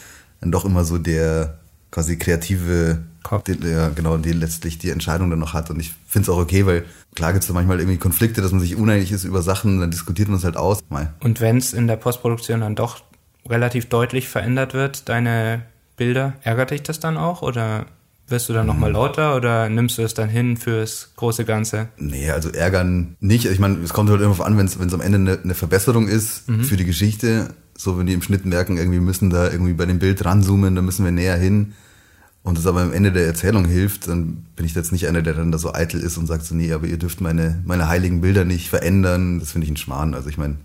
dann 0.42 0.52
doch 0.52 0.66
immer 0.66 0.84
so 0.84 0.98
der 0.98 1.58
quasi 1.92 2.18
kreative 2.18 3.00
Kopf. 3.24 3.44
Den, 3.44 3.62
ja, 3.70 3.90
genau, 3.90 4.18
die 4.18 4.32
letztlich 4.32 4.78
die 4.78 4.90
Entscheidung 4.90 5.30
dann 5.30 5.40
noch 5.40 5.54
hat. 5.54 5.70
Und 5.70 5.80
ich 5.80 5.94
finde 6.08 6.30
es 6.30 6.36
auch 6.36 6.40
okay, 6.40 6.66
weil 6.66 6.86
klar 7.16 7.34
gibt 7.34 7.44
es 7.44 7.48
da 7.48 7.54
manchmal 7.54 7.80
irgendwie 7.80 7.98
Konflikte, 7.98 8.42
dass 8.42 8.52
man 8.52 8.62
sich 8.62 8.76
uneinig 8.76 9.12
ist 9.12 9.24
über 9.24 9.42
Sachen, 9.42 9.80
dann 9.80 9.92
diskutiert 9.92 10.30
man 10.30 10.38
es 10.38 10.44
halt 10.44 10.58
aus. 10.58 10.80
Mal. 10.90 11.14
Und 11.20 11.42
wenn 11.42 11.58
es 11.58 11.74
in 11.74 11.88
der 11.88 11.98
Postproduktion 11.98 12.62
dann 12.62 12.76
doch 12.76 13.02
relativ 13.48 13.88
deutlich 13.88 14.30
verändert 14.30 14.74
wird, 14.74 15.10
deine 15.10 15.64
Bilder, 15.96 16.34
ärgert 16.42 16.72
dich 16.72 16.84
das 16.84 17.00
dann 17.00 17.18
auch 17.18 17.42
oder 17.42 17.86
wirst 18.28 18.50
du 18.50 18.54
dann 18.54 18.68
nochmal 18.68 18.92
lauter 18.92 19.36
oder 19.36 19.70
nimmst 19.70 19.98
du 19.98 20.02
es 20.02 20.14
dann 20.14 20.30
hin 20.30 20.58
fürs 20.58 21.12
große 21.16 21.46
Ganze? 21.46 21.90
Nee, 21.98 22.30
also 22.32 22.50
ärgern 22.50 23.16
nicht. 23.20 23.46
Ich 23.46 23.60
meine, 23.60 23.78
es 23.84 23.94
kommt 23.94 24.10
halt 24.10 24.22
immer 24.22 24.40
an, 24.46 24.58
wenn 24.58 24.66
es 24.66 24.94
am 24.94 25.02
Ende 25.02 25.18
eine, 25.18 25.40
eine 25.44 25.56
Verbesserung 25.56 26.08
ist 26.08 26.50
mhm. 26.50 26.64
für 26.64 26.78
die 26.78 26.86
Geschichte. 26.86 27.50
So, 27.76 27.98
wenn 27.98 28.08
die 28.08 28.14
im 28.14 28.22
Schnitt 28.22 28.46
merken, 28.46 28.78
irgendwie 28.78 29.00
müssen 29.00 29.30
da 29.30 29.50
irgendwie 29.50 29.74
bei 29.74 29.86
dem 29.86 30.00
Bild 30.00 30.26
ranzoomen, 30.26 30.76
da 30.76 30.82
müssen 30.82 31.06
wir 31.06 31.12
näher 31.12 31.38
hin 31.38 31.74
und 32.48 32.58
das 32.58 32.66
aber 32.66 32.80
am 32.80 32.94
Ende 32.94 33.12
der 33.12 33.26
Erzählung 33.26 33.66
hilft, 33.66 34.08
dann 34.08 34.46
bin 34.56 34.66
ich 34.66 34.74
jetzt 34.74 34.94
nicht 34.94 35.06
einer, 35.10 35.22
der 35.22 35.34
dann 35.34 35.52
da 35.52 35.58
so 35.58 35.74
eitel 35.74 36.00
ist 36.00 36.16
und 36.16 36.28
sagt 36.28 36.46
so, 36.46 36.56
nee, 36.56 36.72
aber 36.72 36.88
ihr 36.88 36.98
dürft 36.98 37.20
meine, 37.20 37.62
meine 37.66 37.90
heiligen 37.90 38.22
Bilder 38.22 38.46
nicht 38.46 38.70
verändern. 38.70 39.42
Das 39.42 39.52
finde 39.52 39.66
ich 39.66 39.72
ein 39.72 39.76
Schmarrn. 39.76 40.14
Also 40.14 40.30
ich 40.30 40.38
meine, 40.38 40.56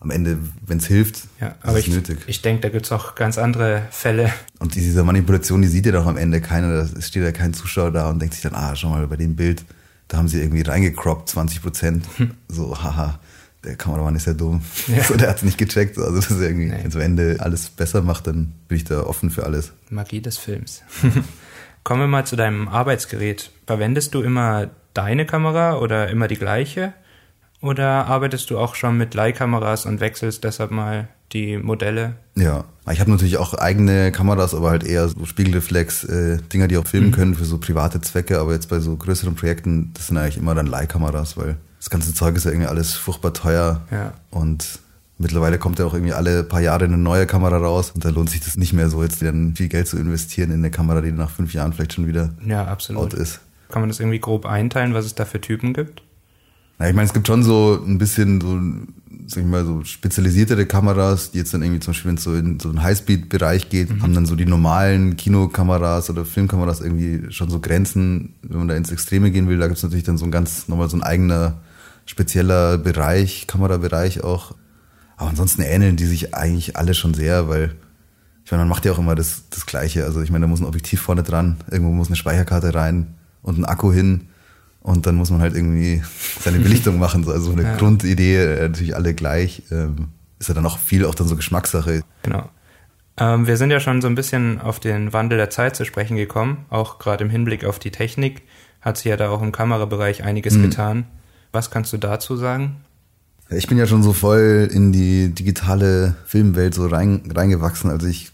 am 0.00 0.10
Ende, 0.10 0.38
wenn 0.66 0.78
es 0.78 0.86
hilft, 0.86 1.22
ja, 1.40 1.54
aber 1.62 1.78
ist 1.78 1.88
es 1.88 1.94
nötig. 1.94 2.18
Ich 2.26 2.42
denke, 2.42 2.62
da 2.62 2.68
gibt 2.68 2.86
es 2.86 2.92
auch 2.92 3.14
ganz 3.14 3.38
andere 3.38 3.82
Fälle. 3.90 4.32
Und 4.58 4.74
diese 4.74 5.02
Manipulation, 5.02 5.62
die 5.62 5.68
sieht 5.68 5.86
ja 5.86 5.92
doch 5.92 6.06
am 6.06 6.16
Ende 6.16 6.40
keiner. 6.40 6.84
Da 6.84 7.00
steht 7.00 7.22
ja 7.22 7.32
kein 7.32 7.54
Zuschauer 7.54 7.90
da 7.90 8.10
und 8.10 8.20
denkt 8.20 8.34
sich 8.34 8.42
dann, 8.42 8.54
ah, 8.54 8.76
schau 8.76 8.90
mal, 8.90 9.06
bei 9.06 9.16
dem 9.16 9.36
Bild, 9.36 9.64
da 10.08 10.18
haben 10.18 10.28
sie 10.28 10.40
irgendwie 10.40 10.62
reingecroppt, 10.62 11.30
20 11.30 11.62
Prozent. 11.62 12.04
Hm. 12.18 12.32
So, 12.48 12.82
haha 12.82 13.18
der 13.66 13.76
Kameramann 13.76 14.14
ist 14.14 14.26
ja 14.26 14.32
dumm. 14.32 14.62
Ja. 14.86 15.02
So, 15.06 15.16
der 15.16 15.28
hat 15.28 15.36
es 15.36 15.42
nicht 15.42 15.58
gecheckt. 15.58 15.98
Also 15.98 16.14
das 16.14 16.30
ist 16.30 16.40
irgendwie, 16.40 16.66
nee. 16.66 16.84
wenn 16.84 17.00
Ende 17.00 17.36
alles 17.40 17.68
besser 17.68 18.02
macht, 18.02 18.26
dann 18.26 18.52
bin 18.68 18.76
ich 18.76 18.84
da 18.84 19.02
offen 19.02 19.30
für 19.30 19.44
alles. 19.44 19.72
Magie 19.90 20.20
des 20.20 20.38
Films. 20.38 20.82
Kommen 21.84 22.00
wir 22.00 22.08
mal 22.08 22.26
zu 22.26 22.36
deinem 22.36 22.68
Arbeitsgerät. 22.68 23.50
Verwendest 23.66 24.14
du 24.14 24.22
immer 24.22 24.70
deine 24.94 25.26
Kamera 25.26 25.78
oder 25.78 26.08
immer 26.08 26.28
die 26.28 26.36
gleiche? 26.36 26.94
Oder 27.66 28.06
arbeitest 28.06 28.50
du 28.50 28.58
auch 28.58 28.76
schon 28.76 28.96
mit 28.96 29.14
Leihkameras 29.14 29.86
und 29.86 29.98
wechselst 29.98 30.44
deshalb 30.44 30.70
mal 30.70 31.08
die 31.32 31.58
Modelle? 31.58 32.14
Ja, 32.36 32.64
ich 32.92 33.00
habe 33.00 33.10
natürlich 33.10 33.38
auch 33.38 33.54
eigene 33.54 34.12
Kameras, 34.12 34.54
aber 34.54 34.70
halt 34.70 34.84
eher 34.84 35.08
so 35.08 35.24
Spiegelreflex, 35.24 36.04
äh, 36.04 36.38
Dinger, 36.52 36.68
die 36.68 36.78
auch 36.78 36.86
filmen 36.86 37.08
mhm. 37.08 37.12
können 37.12 37.34
für 37.34 37.44
so 37.44 37.58
private 37.58 38.00
Zwecke. 38.00 38.38
Aber 38.38 38.52
jetzt 38.52 38.68
bei 38.68 38.78
so 38.78 38.94
größeren 38.96 39.34
Projekten, 39.34 39.90
das 39.94 40.06
sind 40.06 40.16
eigentlich 40.16 40.36
immer 40.36 40.54
dann 40.54 40.66
Leihkameras, 40.66 41.36
weil 41.36 41.56
das 41.80 41.90
ganze 41.90 42.14
Zeug 42.14 42.36
ist 42.36 42.44
ja 42.44 42.52
irgendwie 42.52 42.68
alles 42.68 42.94
furchtbar 42.94 43.32
teuer. 43.32 43.82
Ja. 43.90 44.12
Und 44.30 44.78
mittlerweile 45.18 45.58
kommt 45.58 45.80
ja 45.80 45.86
auch 45.86 45.94
irgendwie 45.94 46.12
alle 46.12 46.44
paar 46.44 46.60
Jahre 46.60 46.84
eine 46.84 46.98
neue 46.98 47.26
Kamera 47.26 47.56
raus. 47.56 47.90
Und 47.90 48.04
da 48.04 48.10
lohnt 48.10 48.30
sich 48.30 48.42
das 48.42 48.56
nicht 48.56 48.74
mehr 48.74 48.88
so, 48.88 49.02
jetzt 49.02 49.20
dann 49.22 49.56
viel 49.56 49.68
Geld 49.68 49.88
zu 49.88 49.96
investieren 49.96 50.52
in 50.52 50.58
eine 50.58 50.70
Kamera, 50.70 51.00
die 51.00 51.10
nach 51.10 51.30
fünf 51.30 51.52
Jahren 51.52 51.72
vielleicht 51.72 51.94
schon 51.94 52.06
wieder 52.06 52.30
ja, 52.46 52.64
absolut. 52.64 53.02
out 53.02 53.14
ist. 53.14 53.40
Kann 53.70 53.82
man 53.82 53.88
das 53.88 53.98
irgendwie 53.98 54.20
grob 54.20 54.46
einteilen, 54.46 54.94
was 54.94 55.04
es 55.04 55.16
da 55.16 55.24
für 55.24 55.40
Typen 55.40 55.74
gibt? 55.74 56.02
Na, 56.78 56.88
ich 56.88 56.94
meine, 56.94 57.06
es 57.06 57.14
gibt 57.14 57.26
schon 57.26 57.42
so 57.42 57.82
ein 57.86 57.98
bisschen 57.98 58.40
so, 58.40 58.60
sag 59.26 59.42
ich 59.42 59.48
mal, 59.48 59.64
so 59.64 59.82
spezialisiertere 59.84 60.66
Kameras, 60.66 61.30
die 61.30 61.38
jetzt 61.38 61.54
dann 61.54 61.62
irgendwie 61.62 61.80
zum 61.80 61.92
Beispiel, 61.92 62.10
wenn 62.10 62.16
es 62.16 62.24
so 62.24 62.34
in 62.34 62.60
so 62.60 62.68
einen 62.68 62.82
Highspeed-Bereich 62.82 63.68
geht, 63.68 63.90
mhm. 63.90 64.02
haben 64.02 64.14
dann 64.14 64.26
so 64.26 64.36
die 64.36 64.46
normalen 64.46 65.16
Kinokameras 65.16 66.10
oder 66.10 66.24
Filmkameras 66.24 66.80
irgendwie 66.80 67.32
schon 67.32 67.50
so 67.50 67.60
Grenzen, 67.60 68.34
wenn 68.42 68.58
man 68.58 68.68
da 68.68 68.74
ins 68.74 68.90
Extreme 68.90 69.30
gehen 69.30 69.48
will, 69.48 69.58
da 69.58 69.66
gibt 69.66 69.78
es 69.78 69.82
natürlich 69.82 70.04
dann 70.04 70.18
so 70.18 70.26
ein 70.26 70.30
ganz, 70.30 70.68
nochmal 70.68 70.90
so 70.90 70.96
ein 70.96 71.02
eigener 71.02 71.58
spezieller 72.04 72.78
Bereich, 72.78 73.46
Kamerabereich 73.46 74.22
auch. 74.22 74.54
Aber 75.16 75.30
ansonsten 75.30 75.62
ähneln 75.62 75.96
die 75.96 76.04
sich 76.04 76.34
eigentlich 76.34 76.76
alle 76.76 76.94
schon 76.94 77.14
sehr, 77.14 77.48
weil 77.48 77.74
ich 78.44 78.52
meine, 78.52 78.60
man 78.60 78.68
macht 78.68 78.84
ja 78.84 78.92
auch 78.92 78.98
immer 78.98 79.16
das, 79.16 79.44
das 79.50 79.66
Gleiche. 79.66 80.04
Also 80.04 80.22
ich 80.22 80.30
meine, 80.30 80.44
da 80.44 80.48
muss 80.48 80.60
ein 80.60 80.66
Objektiv 80.66 81.00
vorne 81.00 81.24
dran, 81.24 81.56
irgendwo 81.70 81.92
muss 81.92 82.06
eine 82.06 82.16
Speicherkarte 82.16 82.74
rein 82.74 83.14
und 83.42 83.58
ein 83.58 83.64
Akku 83.64 83.92
hin. 83.92 84.28
Und 84.86 85.04
dann 85.06 85.16
muss 85.16 85.30
man 85.30 85.40
halt 85.40 85.56
irgendwie 85.56 86.00
seine 86.40 86.60
Belichtung 86.60 87.00
machen. 87.00 87.28
Also 87.28 87.50
eine 87.50 87.62
ja. 87.62 87.76
Grundidee, 87.76 88.36
äh, 88.36 88.68
natürlich 88.68 88.94
alle 88.94 89.14
gleich. 89.14 89.64
Ähm, 89.72 90.08
ist 90.38 90.48
ja 90.48 90.54
dann 90.54 90.64
auch 90.64 90.78
viel 90.78 91.04
auch 91.04 91.14
dann 91.16 91.26
so 91.26 91.34
Geschmackssache. 91.34 92.04
Genau. 92.22 92.48
Ähm, 93.16 93.48
wir 93.48 93.56
sind 93.56 93.72
ja 93.72 93.80
schon 93.80 94.00
so 94.00 94.06
ein 94.06 94.14
bisschen 94.14 94.60
auf 94.60 94.78
den 94.78 95.12
Wandel 95.12 95.38
der 95.38 95.50
Zeit 95.50 95.74
zu 95.74 95.84
sprechen 95.84 96.16
gekommen, 96.16 96.66
auch 96.68 97.00
gerade 97.00 97.24
im 97.24 97.30
Hinblick 97.30 97.64
auf 97.64 97.80
die 97.80 97.90
Technik 97.90 98.42
hat 98.80 98.98
sich 98.98 99.06
ja 99.06 99.16
da 99.16 99.30
auch 99.30 99.42
im 99.42 99.50
Kamerabereich 99.50 100.22
einiges 100.22 100.54
mhm. 100.54 100.62
getan. 100.62 101.04
Was 101.50 101.72
kannst 101.72 101.92
du 101.92 101.96
dazu 101.96 102.36
sagen? 102.36 102.76
Ich 103.50 103.66
bin 103.66 103.78
ja 103.78 103.86
schon 103.88 104.04
so 104.04 104.12
voll 104.12 104.68
in 104.72 104.92
die 104.92 105.34
digitale 105.34 106.14
Filmwelt 106.26 106.74
so 106.74 106.86
rein, 106.86 107.22
reingewachsen. 107.34 107.90
Also 107.90 108.06
ich 108.06 108.30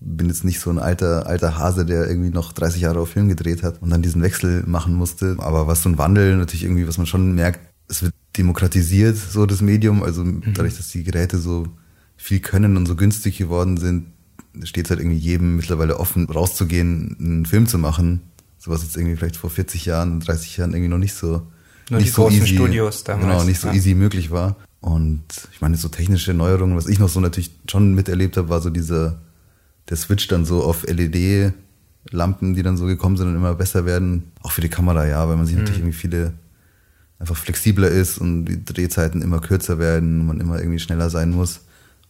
bin 0.00 0.28
jetzt 0.28 0.44
nicht 0.44 0.60
so 0.60 0.70
ein 0.70 0.78
alter, 0.78 1.26
alter 1.26 1.58
Hase, 1.58 1.86
der 1.86 2.08
irgendwie 2.08 2.30
noch 2.30 2.52
30 2.52 2.82
Jahre 2.82 3.00
auf 3.00 3.10
Film 3.10 3.28
gedreht 3.28 3.62
hat 3.62 3.80
und 3.82 3.90
dann 3.90 4.02
diesen 4.02 4.22
Wechsel 4.22 4.62
machen 4.66 4.94
musste. 4.94 5.36
Aber 5.38 5.66
was 5.66 5.82
so 5.82 5.88
ein 5.88 5.98
Wandel 5.98 6.36
natürlich 6.36 6.64
irgendwie, 6.64 6.86
was 6.86 6.98
man 6.98 7.06
schon 7.06 7.34
merkt, 7.34 7.60
es 7.88 8.02
wird 8.02 8.14
demokratisiert, 8.36 9.16
so 9.16 9.46
das 9.46 9.62
Medium. 9.62 10.02
Also 10.02 10.24
mhm. 10.24 10.42
dadurch, 10.54 10.76
dass 10.76 10.88
die 10.88 11.04
Geräte 11.04 11.38
so 11.38 11.66
viel 12.16 12.40
können 12.40 12.76
und 12.76 12.86
so 12.86 12.96
günstig 12.96 13.38
geworden 13.38 13.76
sind, 13.76 14.06
steht 14.64 14.86
es 14.86 14.90
halt 14.90 15.00
irgendwie 15.00 15.18
jedem 15.18 15.56
mittlerweile 15.56 15.98
offen, 15.98 16.26
rauszugehen, 16.26 17.16
einen 17.18 17.46
Film 17.46 17.66
zu 17.66 17.78
machen. 17.78 18.22
So 18.58 18.70
was 18.70 18.82
jetzt 18.82 18.96
irgendwie 18.96 19.16
vielleicht 19.16 19.36
vor 19.36 19.50
40 19.50 19.86
Jahren, 19.86 20.20
30 20.20 20.56
Jahren 20.56 20.72
irgendwie 20.72 20.88
noch 20.88 20.98
nicht 20.98 21.14
so, 21.14 21.46
Nur 21.90 22.00
nicht 22.00 22.12
so 22.12 22.28
easy, 22.30 22.54
Studios 22.54 23.04
damals. 23.04 23.26
Genau, 23.26 23.44
nicht 23.44 23.60
so 23.60 23.68
ja. 23.68 23.74
easy 23.74 23.94
möglich 23.94 24.30
war. 24.30 24.56
Und 24.80 25.24
ich 25.52 25.60
meine, 25.60 25.76
so 25.76 25.88
technische 25.88 26.32
Neuerungen, 26.32 26.76
was 26.76 26.86
ich 26.86 26.98
noch 26.98 27.08
so 27.08 27.20
natürlich 27.20 27.50
schon 27.70 27.94
miterlebt 27.94 28.36
habe, 28.36 28.48
war 28.48 28.60
so 28.60 28.70
dieser, 28.70 29.20
der 29.88 29.96
Switch 29.96 30.28
dann 30.28 30.44
so 30.44 30.62
auf 30.62 30.84
LED-Lampen, 30.86 32.54
die 32.54 32.62
dann 32.62 32.76
so 32.76 32.86
gekommen 32.86 33.16
sind 33.16 33.28
und 33.28 33.36
immer 33.36 33.54
besser 33.54 33.86
werden. 33.86 34.32
Auch 34.42 34.52
für 34.52 34.60
die 34.60 34.68
Kamera, 34.68 35.06
ja, 35.06 35.28
weil 35.28 35.36
man 35.36 35.46
sich 35.46 35.54
mhm. 35.54 35.62
natürlich 35.62 35.80
irgendwie 35.80 35.98
viele 35.98 36.32
einfach 37.18 37.36
flexibler 37.36 37.88
ist 37.88 38.18
und 38.18 38.44
die 38.44 38.64
Drehzeiten 38.64 39.22
immer 39.22 39.40
kürzer 39.40 39.78
werden, 39.78 40.26
man 40.26 40.40
immer 40.40 40.58
irgendwie 40.58 40.78
schneller 40.78 41.08
sein 41.10 41.30
muss. 41.30 41.60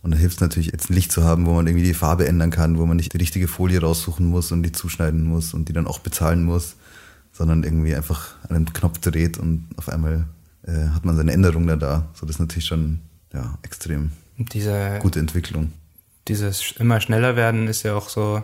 Und 0.02 0.12
da 0.12 0.16
hilft 0.16 0.37
es 0.37 0.40
natürlich, 0.40 0.71
jetzt 0.73 0.90
ein 0.90 0.95
Licht 0.95 1.12
zu 1.12 1.25
haben, 1.25 1.47
wo 1.47 1.54
man 1.54 1.66
irgendwie 1.66 1.85
die 1.85 1.95
Farbe 1.95 2.26
ändern 2.26 2.50
kann, 2.50 2.78
wo 2.78 2.87
man 2.87 2.97
nicht 2.97 3.12
die 3.12 3.18
richtige 3.18 3.49
Folie 3.49 3.80
raussuchen 3.80 4.26
muss 4.26 4.52
und 4.52 4.62
die 4.62 4.73
zuschneiden 4.73 5.25
muss 5.25 5.54
und 5.54 5.68
die 5.68 5.73
dann 5.73 5.87
auch 5.87 5.99
bezahlen 5.99 6.45
muss, 6.45 6.76
sondern 7.33 7.64
irgendwie 7.64 7.95
einfach 7.95 8.35
einen 8.49 8.73
Knopf 8.73 8.99
dreht 8.99 9.38
und 9.38 9.68
auf 9.76 9.88
einmal 9.88 10.26
äh, 10.62 10.88
hat 10.88 11.04
man 11.04 11.16
seine 11.16 11.33
Änderung 11.33 11.66
da 11.66 11.76
da. 11.76 12.09
So 12.14 12.26
das 12.26 12.37
ist 12.37 12.40
natürlich 12.40 12.66
schon 12.66 13.00
ja, 13.33 13.59
extrem 13.62 14.12
Diese, 14.38 14.99
gute 15.00 15.18
Entwicklung. 15.18 15.73
Dieses 16.28 16.73
immer 16.73 17.00
schneller 17.00 17.37
werden 17.37 17.68
ist 17.68 17.83
ja 17.83 17.95
auch 17.95 18.09
so 18.09 18.42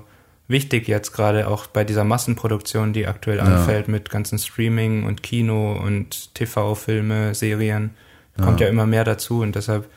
wichtig 0.48 0.88
jetzt 0.88 1.12
gerade 1.12 1.48
auch 1.48 1.66
bei 1.66 1.84
dieser 1.84 2.04
Massenproduktion, 2.04 2.92
die 2.92 3.06
aktuell 3.06 3.38
ja. 3.38 3.44
anfällt 3.44 3.88
mit 3.88 4.10
ganzen 4.10 4.38
Streaming 4.38 5.04
und 5.04 5.22
Kino 5.22 5.72
und 5.72 6.34
TV-Filme, 6.34 7.34
Serien. 7.34 7.90
Kommt 8.40 8.60
ja. 8.60 8.68
immer 8.68 8.86
mehr 8.86 9.04
dazu 9.04 9.40
und 9.40 9.56
deshalb 9.56 9.90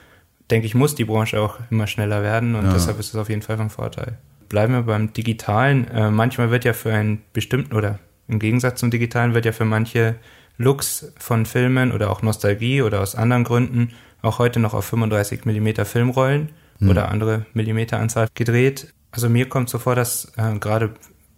denke 0.52 0.68
ich, 0.68 0.76
muss 0.76 0.94
die 0.96 1.06
Branche 1.06 1.40
auch 1.40 1.58
immer 1.72 1.88
schneller 1.88 2.22
werden 2.22 2.56
und 2.56 2.66
ja. 2.66 2.74
deshalb 2.74 3.00
ist 3.00 3.10
es 3.10 3.16
auf 3.16 3.30
jeden 3.30 3.42
Fall 3.42 3.58
von 3.58 3.70
Vorteil. 3.70 4.18
Bleiben 4.50 4.74
wir 4.74 4.84
beim 4.84 5.14
Digitalen. 5.14 5.88
Äh, 5.88 6.12
manchmal 6.12 6.52
wird 6.52 6.66
ja 6.66 6.74
für 6.74 6.94
einen 6.94 7.22
bestimmten 7.34 7.76
oder 7.76 8.00
im 8.28 8.40
Gegensatz 8.40 8.80
zum 8.80 8.92
Digitalen 8.92 9.34
wird 9.34 9.46
ja 9.46 9.52
für 9.52 9.66
manche 9.66 10.16
Looks 10.58 11.14
von 11.18 11.46
Filmen 11.46 11.92
oder 11.92 12.10
auch 12.10 12.22
Nostalgie 12.22 12.82
oder 12.82 13.02
aus 13.02 13.16
anderen 13.16 13.44
Gründen 13.44 13.92
auch 14.22 14.40
heute 14.40 14.60
noch 14.60 14.74
auf 14.74 14.86
35 14.86 15.46
Millimeter 15.46 15.86
Filmrollen 15.86 16.50
mhm. 16.80 16.90
oder 16.90 17.10
andere 17.10 17.46
Millimeteranzahl 17.54 18.28
gedreht. 18.34 18.94
Also 19.12 19.30
mir 19.30 19.48
kommt 19.48 19.70
so 19.70 19.80
vor, 19.80 19.96
dass 19.96 20.32
äh, 20.38 20.58
gerade 20.60 20.96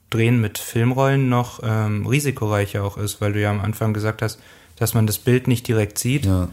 Drehen 0.09 0.39
mit 0.39 0.57
Filmrollen 0.57 1.27
noch 1.27 1.59
ähm, 1.63 2.05
risikoreicher 2.07 2.83
auch 2.83 2.97
ist, 2.97 3.19
weil 3.19 3.33
du 3.33 3.41
ja 3.41 3.51
am 3.51 3.59
Anfang 3.59 3.93
gesagt 3.93 4.21
hast, 4.21 4.39
dass 4.77 4.93
man 4.93 5.05
das 5.05 5.17
Bild 5.17 5.47
nicht 5.47 5.67
direkt 5.67 5.99
sieht 5.99 6.25
ja. 6.25 6.47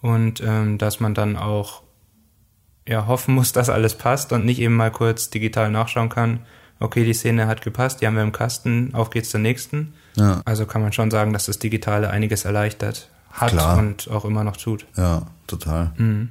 und 0.00 0.42
ähm, 0.44 0.76
dass 0.78 0.98
man 0.98 1.14
dann 1.14 1.36
auch 1.36 1.82
ja, 2.86 3.06
hoffen 3.06 3.34
muss, 3.34 3.52
dass 3.52 3.70
alles 3.70 3.96
passt 3.96 4.32
und 4.32 4.44
nicht 4.44 4.58
eben 4.60 4.74
mal 4.74 4.90
kurz 4.90 5.30
digital 5.30 5.70
nachschauen 5.70 6.08
kann, 6.08 6.40
okay, 6.80 7.04
die 7.04 7.14
Szene 7.14 7.46
hat 7.46 7.62
gepasst, 7.62 8.00
die 8.00 8.06
haben 8.06 8.16
wir 8.16 8.22
im 8.22 8.32
Kasten, 8.32 8.90
auf 8.92 9.10
geht's 9.10 9.30
zur 9.30 9.40
nächsten. 9.40 9.94
Ja. 10.16 10.42
Also 10.44 10.66
kann 10.66 10.82
man 10.82 10.92
schon 10.92 11.10
sagen, 11.10 11.32
dass 11.32 11.46
das 11.46 11.58
Digitale 11.58 12.10
einiges 12.10 12.44
erleichtert 12.44 13.08
hat 13.30 13.52
Klar. 13.52 13.78
und 13.78 14.10
auch 14.10 14.24
immer 14.24 14.44
noch 14.44 14.56
tut. 14.56 14.86
Ja, 14.96 15.22
total. 15.46 15.92
Mhm. 15.96 16.30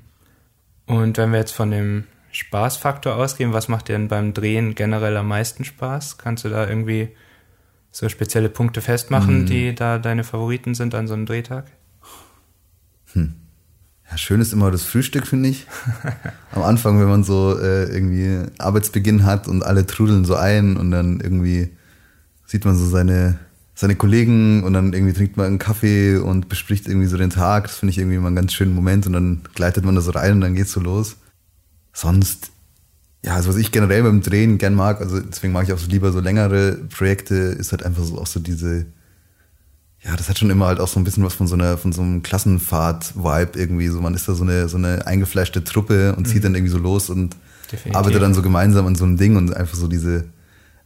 Und 0.85 1.17
wenn 1.17 1.31
wir 1.31 1.39
jetzt 1.39 1.53
von 1.53 1.71
dem 1.71 2.03
Spaßfaktor 2.31 3.15
ausgehen, 3.15 3.53
was 3.53 3.67
macht 3.67 3.87
dir 3.87 3.93
denn 3.93 4.07
beim 4.07 4.33
Drehen 4.33 4.75
generell 4.75 5.17
am 5.17 5.27
meisten 5.27 5.63
Spaß? 5.63 6.17
Kannst 6.17 6.45
du 6.45 6.49
da 6.49 6.67
irgendwie 6.67 7.09
so 7.91 8.09
spezielle 8.09 8.49
Punkte 8.49 8.81
festmachen, 8.81 9.41
mhm. 9.41 9.45
die 9.45 9.73
da 9.73 9.97
deine 9.97 10.23
Favoriten 10.23 10.75
sind 10.75 10.93
an 10.93 11.07
so 11.07 11.13
einem 11.13 11.25
Drehtag? 11.25 11.71
Hm. 13.13 13.35
Ja, 14.11 14.17
schön 14.17 14.41
ist 14.41 14.53
immer 14.53 14.69
das 14.69 14.83
Frühstück, 14.83 15.25
finde 15.25 15.49
ich. 15.49 15.65
Am 16.51 16.61
Anfang, 16.61 16.99
wenn 16.99 17.07
man 17.07 17.23
so 17.23 17.57
äh, 17.57 17.85
irgendwie 17.85 18.51
Arbeitsbeginn 18.59 19.23
hat 19.23 19.47
und 19.47 19.63
alle 19.63 19.85
trudeln 19.85 20.25
so 20.25 20.35
ein 20.35 20.77
und 20.77 20.91
dann 20.91 21.19
irgendwie 21.21 21.69
sieht 22.45 22.65
man 22.65 22.75
so 22.75 22.85
seine, 22.85 23.39
seine 23.75 23.95
Kollegen 23.95 24.63
und 24.63 24.73
dann 24.73 24.93
irgendwie 24.93 25.13
trinkt 25.13 25.37
man 25.37 25.47
einen 25.47 25.59
Kaffee 25.59 26.15
und 26.15 26.47
bespricht 26.49 26.87
irgendwie 26.87 27.07
so 27.07 27.17
den 27.17 27.29
Tag. 27.29 27.65
Das 27.65 27.75
finde 27.75 27.91
ich 27.91 27.97
irgendwie 27.97 28.15
immer 28.15 28.27
einen 28.27 28.35
ganz 28.37 28.53
schönen 28.53 28.73
Moment 28.73 29.05
und 29.05 29.13
dann 29.13 29.41
gleitet 29.53 29.83
man 29.83 29.95
da 29.95 30.01
so 30.01 30.11
rein 30.11 30.33
und 30.33 30.41
dann 30.41 30.55
geht's 30.55 30.71
so 30.71 30.79
los. 30.79 31.17
Sonst, 31.91 32.51
ja, 33.23 33.35
also 33.35 33.49
was 33.49 33.57
ich 33.57 33.71
generell 33.71 34.03
beim 34.03 34.21
Drehen 34.21 34.57
gern 34.57 34.75
mag, 34.75 35.01
also 35.01 35.19
deswegen 35.19 35.53
mag 35.53 35.65
ich 35.65 35.73
auch 35.73 35.77
so 35.77 35.89
lieber 35.89 36.11
so 36.11 36.21
längere 36.21 36.73
Projekte, 36.89 37.35
ist 37.35 37.71
halt 37.71 37.83
einfach 37.83 38.03
so 38.03 38.17
auch 38.17 38.27
so 38.27 38.39
diese 38.39 38.85
ja, 40.05 40.15
das 40.15 40.29
hat 40.29 40.37
schon 40.37 40.51
immer 40.51 40.67
halt 40.67 40.79
auch 40.79 40.87
so 40.87 40.99
ein 40.99 41.03
bisschen 41.03 41.23
was 41.23 41.33
von 41.33 41.47
so 41.47 41.55
einer, 41.55 41.79
von 41.79 41.91
so 41.91 42.03
einem 42.03 42.21
Klassenfahrt-Vibe 42.21 43.57
irgendwie. 43.57 43.87
So, 43.87 44.01
man 44.01 44.13
ist 44.13 44.27
da 44.27 44.35
so 44.35 44.43
eine, 44.43 44.69
so 44.69 44.77
eine 44.77 45.07
eingefleischte 45.07 45.63
Truppe 45.63 46.15
und 46.15 46.27
zieht 46.27 46.37
mhm. 46.37 46.43
dann 46.43 46.55
irgendwie 46.55 46.71
so 46.71 46.77
los 46.77 47.09
und 47.09 47.35
Definitiv. 47.71 47.95
arbeitet 47.95 48.21
dann 48.21 48.35
so 48.35 48.43
gemeinsam 48.43 48.85
an 48.85 48.95
so 48.95 49.03
einem 49.03 49.17
Ding 49.17 49.35
und 49.35 49.55
einfach 49.55 49.75
so 49.75 49.87
diese, 49.87 50.25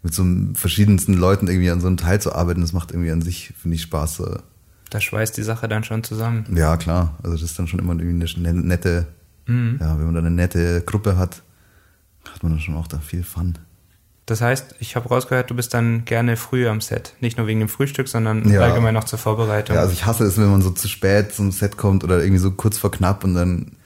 mit 0.02 0.14
so 0.14 0.26
verschiedensten 0.54 1.14
Leuten 1.14 1.48
irgendwie 1.48 1.70
an 1.70 1.82
so 1.82 1.88
einem 1.88 1.98
Teil 1.98 2.22
zu 2.22 2.34
arbeiten, 2.34 2.62
das 2.62 2.74
macht 2.74 2.92
irgendwie 2.92 3.12
an 3.12 3.22
sich, 3.22 3.54
finde 3.60 3.76
ich, 3.76 3.82
Spaß. 3.84 4.24
Da 4.90 5.00
schweißt 5.00 5.38
die 5.38 5.44
Sache 5.44 5.68
dann 5.68 5.84
schon 5.84 6.04
zusammen. 6.04 6.46
Ja, 6.56 6.78
klar. 6.78 7.18
Also 7.22 7.36
das 7.36 7.44
ist 7.44 7.60
dann 7.60 7.68
schon 7.68 7.80
immer 7.80 7.94
irgendwie 8.00 8.36
eine 8.38 8.54
nette, 8.54 9.08
mhm. 9.46 9.78
ja, 9.80 9.98
wenn 9.98 10.06
man 10.06 10.16
dann 10.16 10.26
eine 10.26 10.36
nette 10.36 10.82
Gruppe 10.82 11.18
hat, 11.18 11.44
hat 12.32 12.44
man 12.44 12.54
dann 12.54 12.62
schon 12.62 12.76
auch 12.76 12.88
da 12.88 13.00
viel 13.00 13.24
Fun. 13.24 13.58
Das 14.26 14.42
heißt, 14.42 14.76
ich 14.80 14.96
habe 14.96 15.10
rausgehört, 15.10 15.50
du 15.50 15.56
bist 15.56 15.74
dann 15.74 16.06
gerne 16.06 16.38
früh 16.38 16.68
am 16.68 16.82
Set. 16.82 17.16
Nicht 17.20 17.40
nur 17.40 17.48
wegen 17.48 17.60
dem 17.60 17.70
Frühstück, 17.70 18.08
sondern 18.08 18.48
ja. 18.48 18.62
allgemein 18.62 18.96
auch 18.96 19.04
zur 19.04 19.18
Vorbereitung. 19.18 19.76
Ja, 19.76 19.82
also 19.82 19.92
ich 19.92 20.06
hasse 20.06 20.24
es, 20.24 20.38
wenn 20.38 20.52
man 20.52 20.62
so 20.62 20.70
zu 20.70 20.88
spät 20.88 21.34
zum 21.34 21.52
Set 21.52 21.78
kommt 21.78 22.04
oder 22.04 22.20
irgendwie 22.20 22.38
so 22.38 22.52
kurz 22.52 22.78
vor 22.78 22.92
knapp 22.92 23.24
und 23.24 23.34
dann 23.34 23.64
äh, 23.64 23.79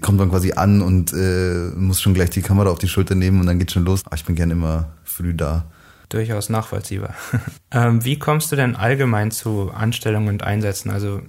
kommt 0.00 0.18
man 0.18 0.30
quasi 0.30 0.52
an 0.52 0.82
und 0.82 1.12
äh, 1.12 1.70
muss 1.76 2.00
schon 2.00 2.14
gleich 2.14 2.30
die 2.30 2.42
Kamera 2.42 2.70
auf 2.70 2.78
die 2.78 2.88
Schulter 2.88 3.14
nehmen 3.14 3.40
und 3.40 3.46
dann 3.46 3.58
geht 3.58 3.72
schon 3.72 3.84
los. 3.84 4.02
Aber 4.04 4.16
ich 4.16 4.24
bin 4.24 4.34
gerne 4.34 4.52
immer 4.52 4.90
früh 5.04 5.34
da. 5.34 5.64
Durchaus 6.08 6.48
nachvollziehbar. 6.48 7.14
ähm, 7.70 8.04
wie 8.04 8.18
kommst 8.18 8.50
du 8.52 8.56
denn 8.56 8.76
allgemein 8.76 9.30
zu 9.30 9.70
Anstellungen 9.70 10.28
und 10.28 10.42
Einsätzen? 10.42 10.90
Also 10.90 11.22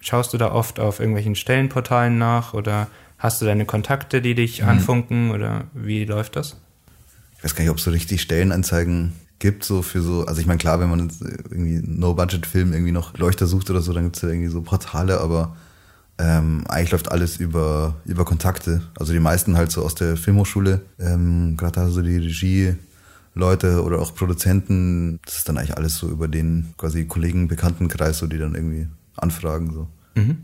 schaust 0.00 0.32
du 0.32 0.38
da 0.38 0.52
oft 0.52 0.78
auf 0.78 1.00
irgendwelchen 1.00 1.34
Stellenportalen 1.34 2.18
nach 2.18 2.54
oder 2.54 2.88
hast 3.18 3.40
du 3.40 3.46
deine 3.46 3.64
Kontakte, 3.64 4.20
die 4.20 4.34
dich 4.34 4.62
mhm. 4.62 4.68
anfunken 4.68 5.30
oder 5.30 5.64
wie 5.72 6.04
läuft 6.04 6.36
das? 6.36 6.56
ich 7.38 7.44
weiß 7.44 7.54
gar 7.54 7.62
nicht, 7.62 7.70
ob 7.70 7.78
es 7.78 7.84
so 7.84 7.90
richtig 7.90 8.22
Stellenanzeigen 8.22 9.12
gibt, 9.38 9.64
so 9.64 9.82
für 9.82 10.00
so, 10.00 10.24
also 10.24 10.40
ich 10.40 10.46
meine, 10.46 10.58
klar, 10.58 10.80
wenn 10.80 10.88
man 10.88 11.10
irgendwie 11.50 11.82
No-Budget-Film 11.84 12.72
irgendwie 12.72 12.92
noch 12.92 13.16
Leuchter 13.18 13.46
sucht 13.46 13.68
oder 13.70 13.82
so, 13.82 13.92
dann 13.92 14.04
gibt 14.04 14.16
es 14.16 14.22
ja 14.22 14.28
irgendwie 14.28 14.48
so 14.48 14.62
Portale, 14.62 15.20
aber 15.20 15.56
ähm, 16.18 16.64
eigentlich 16.68 16.92
läuft 16.92 17.10
alles 17.10 17.36
über, 17.36 17.96
über 18.04 18.24
Kontakte. 18.24 18.82
Also 18.98 19.12
die 19.12 19.20
meisten 19.20 19.56
halt 19.56 19.70
so 19.70 19.82
aus 19.84 19.94
der 19.94 20.16
Filmhochschule, 20.16 20.80
ähm, 20.98 21.56
gerade 21.56 21.80
da 21.80 21.88
so 21.88 22.00
die 22.00 22.16
Regie-Leute 22.16 23.82
oder 23.84 24.00
auch 24.00 24.14
Produzenten, 24.14 25.20
das 25.24 25.38
ist 25.38 25.48
dann 25.48 25.58
eigentlich 25.58 25.76
alles 25.76 25.96
so 25.96 26.08
über 26.08 26.28
den 26.28 26.74
quasi 26.78 27.04
Kollegen, 27.06 27.48
Bekanntenkreis, 27.48 28.18
so 28.18 28.26
die 28.26 28.38
dann 28.38 28.54
irgendwie 28.54 28.88
anfragen. 29.16 29.72
so. 29.72 29.88
Mhm. 30.14 30.38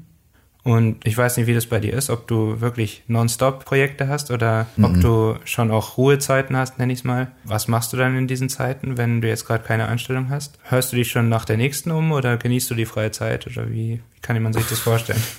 Und 0.64 1.05
ich 1.05 1.19
weiß 1.19 1.38
nicht, 1.38 1.49
wie 1.49 1.55
das 1.55 1.67
bei 1.67 1.81
dir 1.81 1.93
ist, 1.93 2.09
ob 2.09 2.29
du 2.29 2.61
wirklich 2.61 3.02
Nonstop-Projekte 3.09 4.07
hast 4.07 4.31
oder 4.31 4.69
mhm. 4.76 4.85
ob 4.85 5.00
du 5.00 5.37
schon 5.45 5.73
auch 5.73 5.97
Ruhezeiten 5.97 6.57
hast, 6.57 6.79
nenne 6.79 6.93
ich 6.93 7.00
es 7.00 7.05
mal. 7.05 7.33
Was 7.43 7.67
machst 7.67 7.93
du 7.93 7.97
dann 7.97 8.17
in 8.17 8.29
diesen 8.29 8.49
Zeiten, 8.49 8.97
wenn 8.97 9.21
du 9.21 9.29
jetzt 9.29 9.45
gerade 9.45 9.64
keine 9.64 9.88
Anstellung 9.88 10.31
hast? 10.31 10.59
Hörst 10.62 10.93
du 10.93 10.97
dich 10.97 11.11
schon 11.11 11.29
nach 11.29 11.45
der 11.45 11.57
nächsten 11.57 11.91
um 11.91 12.12
oder 12.12 12.37
genießt 12.37 12.71
du 12.71 12.76
die 12.76 12.87
freie 12.87 13.11
Zeit 13.11 13.49
oder 13.49 13.71
wie, 13.71 14.02
wie 14.14 14.21
kann 14.21 14.41
man 14.41 14.52
sich 14.52 14.67
das 14.69 14.79
vorstellen? 14.79 15.23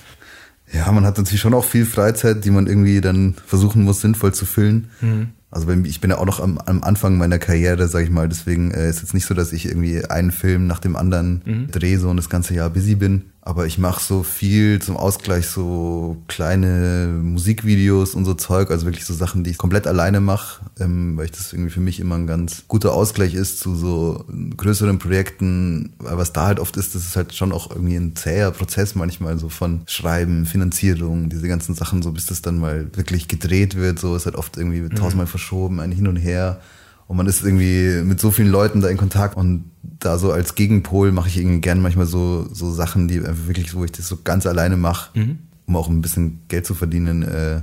Ja, 0.72 0.90
man 0.92 1.04
hat 1.04 1.18
natürlich 1.18 1.40
schon 1.40 1.54
auch 1.54 1.64
viel 1.64 1.86
Freizeit, 1.86 2.44
die 2.44 2.50
man 2.50 2.66
irgendwie 2.66 3.00
dann 3.00 3.34
versuchen 3.46 3.84
muss, 3.84 4.00
sinnvoll 4.00 4.34
zu 4.34 4.46
füllen. 4.46 4.90
Mhm. 5.00 5.28
Also 5.50 5.70
ich 5.70 6.00
bin 6.00 6.10
ja 6.10 6.18
auch 6.18 6.26
noch 6.26 6.40
am, 6.40 6.58
am 6.58 6.82
Anfang 6.82 7.16
meiner 7.16 7.38
Karriere, 7.38 7.86
sag 7.86 8.02
ich 8.02 8.10
mal. 8.10 8.28
Deswegen 8.28 8.72
äh, 8.72 8.88
ist 8.88 9.02
jetzt 9.02 9.14
nicht 9.14 9.24
so, 9.24 9.34
dass 9.34 9.52
ich 9.52 9.66
irgendwie 9.66 10.04
einen 10.04 10.32
Film 10.32 10.66
nach 10.66 10.80
dem 10.80 10.96
anderen 10.96 11.42
mhm. 11.44 11.70
drehe 11.70 11.98
so 12.00 12.10
und 12.10 12.16
das 12.16 12.28
ganze 12.28 12.54
Jahr 12.54 12.70
busy 12.70 12.96
bin. 12.96 13.26
Aber 13.46 13.66
ich 13.66 13.76
mache 13.76 14.02
so 14.02 14.22
viel 14.22 14.80
zum 14.80 14.96
Ausgleich, 14.96 15.48
so 15.48 16.16
kleine 16.28 17.08
Musikvideos 17.22 18.14
und 18.14 18.24
so 18.24 18.32
Zeug, 18.32 18.70
also 18.70 18.86
wirklich 18.86 19.04
so 19.04 19.12
Sachen, 19.12 19.44
die 19.44 19.50
ich 19.50 19.58
komplett 19.58 19.86
alleine 19.86 20.22
mache, 20.22 20.62
ähm, 20.80 21.18
weil 21.18 21.26
ich 21.26 21.32
das 21.32 21.52
irgendwie 21.52 21.70
für 21.70 21.80
mich 21.80 22.00
immer 22.00 22.14
ein 22.14 22.26
ganz 22.26 22.64
guter 22.68 22.94
Ausgleich 22.94 23.34
ist 23.34 23.60
zu 23.60 23.76
so 23.76 24.24
größeren 24.56 24.98
Projekten. 24.98 25.92
Weil 25.98 26.16
was 26.16 26.32
da 26.32 26.46
halt 26.46 26.58
oft 26.58 26.74
ist, 26.78 26.94
das 26.94 27.02
ist 27.04 27.16
halt 27.16 27.34
schon 27.34 27.52
auch 27.52 27.70
irgendwie 27.70 27.96
ein 27.96 28.16
zäher 28.16 28.50
Prozess 28.50 28.94
manchmal, 28.94 29.38
so 29.38 29.50
von 29.50 29.82
Schreiben, 29.86 30.46
Finanzierung, 30.46 31.28
diese 31.28 31.46
ganzen 31.46 31.74
Sachen, 31.74 32.00
so 32.00 32.12
bis 32.12 32.24
das 32.24 32.40
dann 32.40 32.58
mal 32.58 32.88
wirklich 32.94 33.28
gedreht 33.28 33.76
wird, 33.76 33.98
so 33.98 34.16
ist 34.16 34.24
halt 34.24 34.36
oft 34.36 34.56
irgendwie 34.56 34.80
mhm. 34.80 34.94
tausendmal 34.94 35.26
verschoben, 35.26 35.80
ein 35.80 35.92
Hin 35.92 36.08
und 36.08 36.16
Her. 36.16 36.62
Und 37.06 37.16
man 37.16 37.26
ist 37.26 37.44
irgendwie 37.44 38.02
mit 38.02 38.20
so 38.20 38.30
vielen 38.30 38.50
Leuten 38.50 38.80
da 38.80 38.88
in 38.88 38.96
Kontakt 38.96 39.36
und 39.36 39.70
da 39.82 40.18
so 40.18 40.32
als 40.32 40.54
Gegenpol 40.54 41.12
mache 41.12 41.28
ich 41.28 41.36
irgendwie 41.36 41.60
gerne 41.60 41.80
manchmal 41.80 42.06
so, 42.06 42.48
so 42.52 42.70
Sachen, 42.72 43.08
die 43.08 43.18
einfach 43.18 43.46
wirklich, 43.46 43.74
wo 43.74 43.84
ich 43.84 43.92
das 43.92 44.08
so 44.08 44.18
ganz 44.22 44.46
alleine 44.46 44.76
mache, 44.76 45.18
mhm. 45.18 45.38
um 45.66 45.76
auch 45.76 45.88
ein 45.88 46.00
bisschen 46.00 46.40
Geld 46.48 46.66
zu 46.66 46.74
verdienen. 46.74 47.22
Äh, 47.22 47.62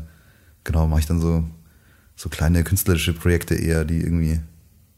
genau, 0.64 0.88
mache 0.88 1.00
ich 1.00 1.06
dann 1.08 1.20
so, 1.20 1.44
so 2.16 2.30
kleine 2.30 2.64
künstlerische 2.64 3.14
Projekte 3.14 3.56
eher, 3.56 3.84
die 3.84 4.02
irgendwie 4.02 4.40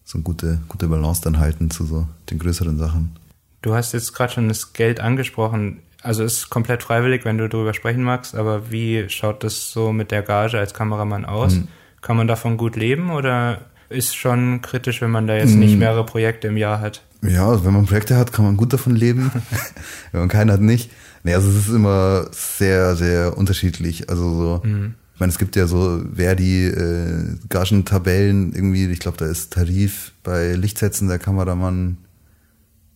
so 0.03 0.17
eine 0.17 0.23
gute, 0.23 0.59
gute 0.67 0.87
Balance 0.87 1.21
dann 1.21 1.39
halten 1.39 1.71
zu 1.71 1.85
so 1.85 2.07
den 2.29 2.39
größeren 2.39 2.77
Sachen. 2.77 3.15
Du 3.61 3.73
hast 3.73 3.93
jetzt 3.93 4.13
gerade 4.13 4.33
schon 4.33 4.49
das 4.49 4.73
Geld 4.73 4.99
angesprochen. 4.99 5.79
Also 6.01 6.23
ist 6.25 6.49
komplett 6.49 6.83
freiwillig, 6.83 7.23
wenn 7.23 7.37
du 7.37 7.47
darüber 7.47 7.73
sprechen 7.73 8.03
magst, 8.03 8.35
aber 8.35 8.71
wie 8.71 9.07
schaut 9.07 9.43
das 9.45 9.71
so 9.71 9.93
mit 9.93 10.11
der 10.11 10.21
Gage 10.21 10.59
als 10.59 10.73
Kameramann 10.73 11.23
aus? 11.23 11.55
Mhm. 11.55 11.69
Kann 12.01 12.17
man 12.17 12.27
davon 12.27 12.57
gut 12.57 12.75
leben 12.75 13.11
oder 13.11 13.61
ist 13.93 14.15
schon 14.15 14.61
kritisch, 14.61 15.01
wenn 15.01 15.11
man 15.11 15.27
da 15.27 15.35
jetzt 15.35 15.55
nicht 15.55 15.75
mm. 15.75 15.79
mehrere 15.79 16.05
Projekte 16.05 16.47
im 16.47 16.57
Jahr 16.57 16.79
hat. 16.79 17.03
Ja, 17.21 17.47
also 17.47 17.65
wenn 17.65 17.73
man 17.73 17.85
Projekte 17.85 18.17
hat, 18.17 18.33
kann 18.33 18.45
man 18.45 18.57
gut 18.57 18.73
davon 18.73 18.95
leben. 18.95 19.31
wenn 20.11 20.21
man 20.21 20.29
keine 20.29 20.53
hat, 20.53 20.61
nicht. 20.61 20.91
Nee, 21.23 21.35
also 21.35 21.49
es 21.49 21.67
ist 21.67 21.73
immer 21.73 22.25
sehr, 22.31 22.95
sehr 22.95 23.37
unterschiedlich. 23.37 24.09
Also 24.09 24.33
so, 24.33 24.67
mhm. 24.67 24.95
ich 25.13 25.19
meine, 25.19 25.31
es 25.31 25.37
gibt 25.37 25.55
ja 25.55 25.67
so 25.67 26.01
Verdi 26.15 26.67
äh, 26.67 27.37
Gagentabellen 27.49 28.53
irgendwie, 28.53 28.87
ich 28.87 28.99
glaube, 28.99 29.17
da 29.17 29.25
ist 29.25 29.53
Tarif 29.53 30.11
bei 30.23 30.53
Lichtsätzen 30.53 31.07
der 31.07 31.19
Kameramann 31.19 31.97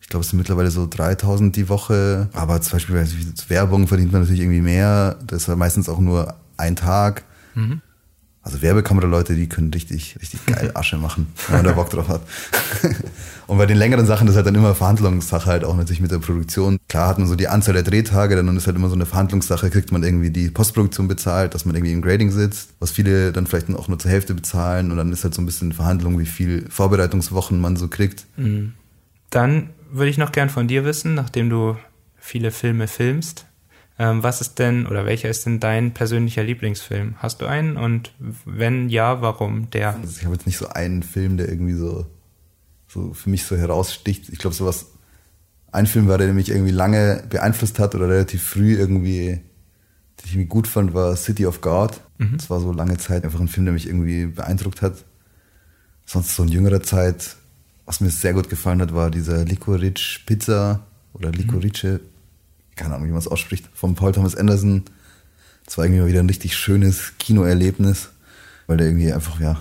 ich 0.08 0.10
glaube, 0.10 0.24
es 0.24 0.30
sind 0.30 0.38
mittlerweile 0.38 0.72
so 0.72 0.88
3000 0.90 1.54
die 1.54 1.68
Woche. 1.68 2.30
Aber 2.32 2.62
zum 2.62 2.78
Beispiel 2.78 2.96
bei 2.96 3.06
Werbung 3.50 3.90
verdient 3.90 4.14
man 4.14 4.22
natürlich 4.22 4.40
irgendwie 4.40 4.62
mehr. 4.62 5.18
Das 5.28 5.50
ist 5.50 5.56
meistens 5.58 5.90
auch 5.90 6.00
nur 6.00 6.34
ein 6.56 6.78
Tag. 6.78 7.26
Mhm. 7.56 7.82
Also 8.48 8.62
Werbekamera-Leute, 8.62 9.36
die 9.36 9.50
können 9.50 9.74
richtig, 9.74 10.16
richtig 10.22 10.46
geil 10.46 10.72
Asche 10.74 10.96
machen, 10.96 11.28
wenn 11.48 11.58
man 11.58 11.66
da 11.66 11.74
Bock 11.74 11.90
drauf 11.90 12.08
hat. 12.08 12.22
und 13.48 13.58
bei 13.58 13.66
den 13.66 13.76
längeren 13.76 14.06
Sachen 14.06 14.26
das 14.26 14.36
ist 14.36 14.38
halt 14.38 14.48
dann 14.48 14.56
immer 14.56 14.74
Verhandlungssache 14.74 15.48
halt 15.48 15.66
auch 15.66 15.76
natürlich 15.76 16.00
mit 16.00 16.12
der 16.12 16.20
Produktion. 16.20 16.78
Klar 16.88 17.10
hat 17.10 17.20
man 17.20 17.28
so 17.28 17.36
die 17.36 17.50
Anzahl 17.50 17.74
der 17.74 17.84
Drehtage, 17.84 18.38
dann 18.38 18.56
ist 18.56 18.66
halt 18.66 18.78
immer 18.78 18.88
so 18.88 18.96
eine 18.96 19.06
Verhandlungssache, 19.06 19.70
kriegt 19.70 19.92
man 19.92 20.02
irgendwie 20.02 20.30
die 20.30 20.50
Postproduktion 20.50 21.10
bezahlt, 21.10 21.56
dass 21.56 21.66
man 21.66 21.76
irgendwie 21.76 21.92
im 21.92 22.02
Grading 22.02 22.32
sitzt, 22.32 22.70
was 22.80 22.92
viele 22.92 23.34
dann 23.34 23.48
vielleicht 23.48 23.70
auch 23.76 23.90
nur 23.90 24.00
zur 24.00 24.12
Hälfte 24.12 24.34
bezahlen 24.34 24.92
und 24.92 24.98
dann 24.98 25.12
ist 25.12 25.26
halt 25.26 25.34
so 25.34 25.42
ein 25.42 25.46
bisschen 25.46 25.74
Verhandlung, 25.74 26.18
wie 26.18 26.26
viel 26.26 26.68
Vorbereitungswochen 26.70 27.60
man 27.60 27.76
so 27.76 27.90
kriegt. 27.90 28.28
Mhm. 28.38 28.76
Dann 29.30 29.72
würde 29.92 30.10
ich 30.10 30.18
noch 30.18 30.32
gern 30.32 30.50
von 30.50 30.70
dir 30.70 30.86
wissen, 30.86 31.16
nachdem 31.16 31.50
du 31.50 31.76
viele 32.18 32.52
Filme 32.52 32.88
filmst, 32.88 33.46
ähm, 34.00 34.22
was 34.22 34.42
ist 34.42 34.60
denn 34.60 34.86
oder 34.86 35.06
welcher 35.06 35.30
ist 35.30 35.46
denn 35.46 35.60
dein 35.60 35.94
persönlicher 35.94 36.44
Lieblingsfilm? 36.44 37.16
Hast 37.18 37.42
du 37.42 37.48
einen? 37.48 37.78
Und 37.78 38.14
wenn 38.46 38.90
ja, 38.90 39.22
warum 39.22 39.70
der? 39.72 39.96
Also 39.96 40.18
ich 40.18 40.26
habe 40.26 40.36
jetzt 40.36 40.46
nicht 40.46 40.58
so 40.58 40.70
einen 40.70 41.02
Film, 41.02 41.38
der 41.38 41.50
irgendwie 41.50 41.74
so, 41.74 42.06
so 42.88 43.14
für 43.14 43.30
mich 43.30 43.44
so 43.46 43.58
heraussticht. 43.58 44.30
Ich 44.30 44.38
glaube, 44.38 44.56
sowas, 44.56 44.88
ein 45.72 45.88
Film 45.88 46.08
war, 46.08 46.20
der 46.20 46.32
mich 46.34 46.50
irgendwie 46.50 46.72
lange 46.72 47.24
beeinflusst 47.28 47.80
hat 47.80 47.96
oder 47.96 48.08
relativ 48.08 48.44
früh 48.44 48.76
irgendwie, 48.76 49.26
den 49.30 50.26
ich 50.26 50.34
irgendwie 50.34 50.50
gut 50.50 50.68
fand, 50.68 50.94
war 50.94 51.16
City 51.16 51.48
of 51.48 51.62
God. 51.62 52.00
Mhm. 52.20 52.38
Das 52.38 52.52
war 52.52 52.60
so 52.60 52.72
lange 52.72 52.98
Zeit 52.98 53.24
einfach 53.24 53.40
ein 53.40 53.48
Film, 53.48 53.66
der 53.66 53.74
mich 53.74 53.88
irgendwie 53.88 54.28
beeindruckt 54.28 54.84
hat. 54.84 55.06
Sonst 56.06 56.36
so 56.36 56.44
in 56.44 56.50
jüngerer 56.50 56.84
Zeit, 56.84 57.36
was 57.88 58.00
mir 58.00 58.12
sehr 58.12 58.34
gut 58.34 58.48
gefallen 58.48 58.82
hat, 58.82 58.94
war 58.94 59.10
dieser 59.10 59.44
Licorice 59.44 60.20
Pizza 60.24 60.86
oder 61.14 61.32
Licorice 61.32 62.00
mhm 62.04 62.17
keine 62.78 62.96
Ahnung, 62.96 63.08
wie 63.08 63.12
man 63.12 63.20
es 63.20 63.28
ausspricht, 63.28 63.70
von 63.74 63.96
Paul 63.96 64.14
Thomas 64.14 64.36
Anderson. 64.36 64.84
Das 65.66 65.78
war 65.78 65.86
irgendwie 65.86 66.02
mal 66.02 66.08
wieder 66.08 66.22
ein 66.22 66.30
richtig 66.30 66.56
schönes 66.56 67.14
Kinoerlebnis, 67.20 68.10
weil 68.68 68.78
der 68.78 68.88
irgendwie 68.88 69.12
einfach, 69.12 69.40
ja, 69.40 69.58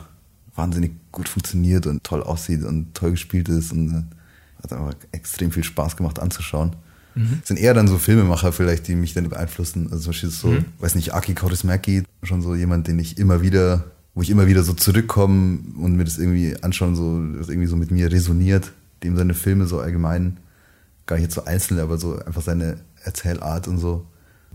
wahnsinnig 0.54 0.92
gut 1.12 1.28
funktioniert 1.28 1.86
und 1.86 2.04
toll 2.04 2.22
aussieht 2.22 2.64
und 2.64 2.94
toll 2.94 3.10
gespielt 3.10 3.48
ist 3.48 3.72
und 3.72 4.06
hat 4.62 4.72
einfach 4.72 4.94
extrem 5.12 5.50
viel 5.50 5.64
Spaß 5.64 5.96
gemacht 5.96 6.18
anzuschauen. 6.18 6.76
Mhm. 7.14 7.40
sind 7.44 7.58
eher 7.58 7.72
dann 7.72 7.88
so 7.88 7.96
Filmemacher 7.96 8.52
vielleicht, 8.52 8.88
die 8.88 8.94
mich 8.94 9.14
dann 9.14 9.28
beeinflussen. 9.28 9.88
Also 9.90 10.04
zum 10.04 10.10
Beispiel 10.10 10.30
so, 10.30 10.48
mhm. 10.48 10.64
weiß 10.80 10.94
nicht, 10.94 11.14
Aki 11.14 11.34
Kaurismäki, 11.34 12.02
schon 12.22 12.42
so 12.42 12.54
jemand, 12.54 12.88
den 12.88 12.98
ich 12.98 13.16
immer 13.18 13.40
wieder, 13.40 13.84
wo 14.14 14.20
ich 14.20 14.28
immer 14.28 14.46
wieder 14.46 14.62
so 14.62 14.74
zurückkomme 14.74 15.60
und 15.78 15.96
mir 15.96 16.04
das 16.04 16.18
irgendwie 16.18 16.54
anschauen, 16.62 16.94
so, 16.94 17.18
das 17.38 17.48
irgendwie 17.48 17.68
so 17.68 17.76
mit 17.76 17.90
mir 17.90 18.12
resoniert, 18.12 18.72
dem 19.02 19.16
seine 19.16 19.32
Filme 19.32 19.66
so 19.66 19.80
allgemein, 19.80 20.36
gar 21.06 21.16
nicht 21.16 21.24
jetzt 21.24 21.34
so 21.34 21.44
einzeln, 21.46 21.80
aber 21.80 21.96
so 21.96 22.18
einfach 22.18 22.42
seine 22.42 22.76
Erzählart 23.06 23.68
und 23.68 23.78
so. 23.78 24.04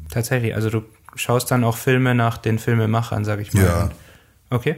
Tatsächlich, 0.10 0.56
also 0.56 0.70
du 0.70 0.84
schaust 1.16 1.50
dann 1.52 1.64
auch 1.64 1.78
Filme 1.78 2.14
nach 2.16 2.38
den 2.38 2.60
Filmemachern, 2.60 3.26
sag 3.26 3.40
ich 3.40 3.54
mal. 3.54 3.64
Ja. 3.64 3.90
Okay. 4.50 4.76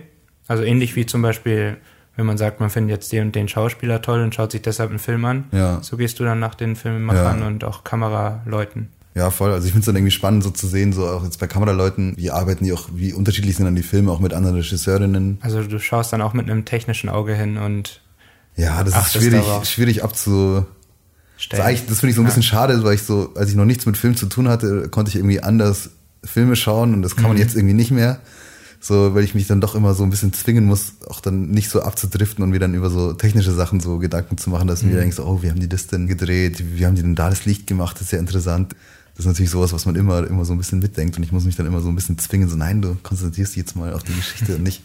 Also 0.48 0.64
ähnlich 0.64 0.96
wie 0.96 1.06
zum 1.06 1.22
Beispiel, 1.22 1.78
wenn 2.16 2.26
man 2.26 2.38
sagt, 2.38 2.60
man 2.60 2.70
findet 2.70 2.92
jetzt 2.92 3.12
den 3.12 3.28
und 3.28 3.36
den 3.36 3.48
Schauspieler 3.48 4.02
toll 4.02 4.22
und 4.22 4.36
schaut 4.36 4.52
sich 4.52 4.62
deshalb 4.62 4.90
einen 4.90 5.00
Film 5.00 5.26
an. 5.26 5.46
Ja. 5.52 5.82
So 5.82 5.98
gehst 5.98 6.20
du 6.20 6.24
dann 6.24 6.40
nach 6.40 6.56
den 6.56 6.76
Filmemachern 6.76 7.40
ja. 7.40 7.48
und 7.48 7.64
auch 7.64 7.84
Kameraleuten. 7.84 8.90
Ja, 9.16 9.30
voll. 9.30 9.52
Also 9.52 9.66
ich 9.66 9.72
finde 9.72 9.82
es 9.82 9.86
dann 9.86 9.96
irgendwie 9.96 10.12
spannend, 10.12 10.44
so 10.44 10.50
zu 10.50 10.68
sehen, 10.68 10.92
so 10.92 11.08
auch 11.08 11.24
jetzt 11.24 11.40
bei 11.40 11.48
Kameraleuten, 11.48 12.16
wie 12.18 12.32
arbeiten 12.32 12.66
die 12.66 12.74
auch, 12.74 12.90
wie 12.94 13.14
unterschiedlich 13.14 13.56
sind 13.56 13.66
dann 13.66 13.76
die 13.76 13.84
Filme, 13.84 14.12
auch 14.12 14.20
mit 14.20 14.34
anderen 14.34 14.56
Regisseurinnen. 14.56 15.38
Also 15.42 15.64
du 15.64 15.80
schaust 15.80 16.14
dann 16.14 16.22
auch 16.22 16.34
mit 16.34 16.50
einem 16.50 16.66
technischen 16.66 17.10
Auge 17.10 17.36
hin 17.36 17.58
und 17.58 18.02
ja, 18.56 18.84
das 18.84 18.96
ist 18.96 19.14
schwierig, 19.14 19.44
schwierig 19.64 20.04
abzu, 20.04 20.66
stellen. 21.38 21.64
Das, 21.64 21.86
das 21.88 22.00
finde 22.00 22.12
ich 22.12 22.16
so 22.16 22.22
ein 22.22 22.26
bisschen 22.26 22.44
schade, 22.44 22.84
weil 22.84 22.96
ich 22.96 23.04
so, 23.04 23.34
als 23.36 23.50
ich 23.50 23.56
noch 23.56 23.66
nichts 23.66 23.86
mit 23.86 23.98
Film 23.98 24.16
zu 24.16 24.28
tun 24.28 24.48
hatte, 24.48 24.90
konnte 24.90 25.10
ich 25.10 25.16
irgendwie 25.16 25.42
anders 25.42 25.90
Filme 26.24 26.56
schauen 26.56 26.94
und 26.94 27.02
das 27.02 27.16
kann 27.16 27.26
man 27.26 27.34
mhm. 27.34 27.40
jetzt 27.40 27.56
irgendwie 27.56 27.74
nicht 27.74 27.92
mehr. 27.92 28.20
So, 28.80 29.16
weil 29.16 29.24
ich 29.24 29.34
mich 29.34 29.48
dann 29.48 29.62
doch 29.62 29.76
immer 29.76 29.94
so 29.94 30.04
ein 30.04 30.10
bisschen 30.10 30.34
zwingen 30.34 30.66
muss, 30.66 30.96
auch 31.08 31.22
dann 31.22 31.52
nicht 31.52 31.70
so 31.70 31.82
abzudriften 31.82 32.44
und 32.44 32.50
mir 32.50 32.60
dann 32.60 32.74
über 32.74 32.90
so 32.90 33.14
technische 33.14 33.54
Sachen 33.54 33.80
so 33.80 33.98
Gedanken 33.98 34.38
zu 34.38 34.50
machen, 34.50 34.68
dass 34.68 34.84
mhm. 34.84 34.92
mir 34.92 35.00
denkst, 35.00 35.20
oh, 35.20 35.42
wie 35.42 35.50
haben 35.50 35.60
die 35.62 35.70
das 35.70 35.88
denn 35.88 36.08
gedreht? 36.08 36.62
Wie 36.76 36.86
haben 36.86 36.96
die 36.96 37.02
denn 37.02 37.16
da 37.16 37.30
das 37.30 37.46
Licht 37.46 37.66
gemacht? 37.66 37.96
Das 37.96 38.08
ist 38.08 38.12
ja 38.12 38.20
interessant. 38.20 38.76
Das 39.16 39.26
ist 39.26 39.28
natürlich 39.28 39.52
sowas, 39.52 39.72
was 39.72 39.86
man 39.86 39.96
immer, 39.96 40.28
immer 40.28 40.44
so 40.44 40.52
ein 40.52 40.58
bisschen 40.58 40.80
mitdenkt 40.80 41.16
und 41.16 41.24
ich 41.24 41.32
muss 41.32 41.46
mich 41.46 41.56
dann 41.56 41.66
immer 41.66 41.80
so 41.80 41.88
ein 41.88 41.96
bisschen 41.96 42.18
zwingen, 42.18 42.50
so 42.50 42.58
nein, 42.58 42.82
du 42.82 42.98
konzentrierst 43.04 43.54
dich 43.54 43.62
jetzt 43.62 43.76
mal 43.76 43.94
auf 43.94 44.04
die 44.04 44.16
Geschichte 44.16 44.56
und 44.56 44.64
nicht, 44.64 44.82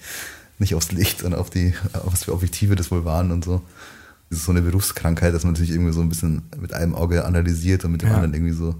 nicht 0.61 0.76
aufs 0.76 0.92
Licht 0.92 1.24
und 1.24 1.34
auf 1.34 1.50
die, 1.50 1.74
auf 1.94 2.12
was 2.12 2.24
für 2.24 2.34
Objektive 2.34 2.76
das 2.76 2.92
wohl 2.92 3.04
waren 3.04 3.32
und 3.32 3.44
so 3.44 3.62
ist 4.30 4.44
so 4.44 4.52
eine 4.52 4.62
Berufskrankheit, 4.62 5.34
dass 5.34 5.44
man 5.44 5.54
natürlich 5.54 5.72
irgendwie 5.72 5.92
so 5.92 6.00
ein 6.00 6.08
bisschen 6.08 6.42
mit 6.60 6.74
einem 6.74 6.94
Auge 6.94 7.24
analysiert 7.24 7.84
und 7.84 7.92
mit 7.92 8.02
dem 8.02 8.10
ja. 8.10 8.16
anderen 8.16 8.34
irgendwie 8.34 8.52
so 8.52 8.74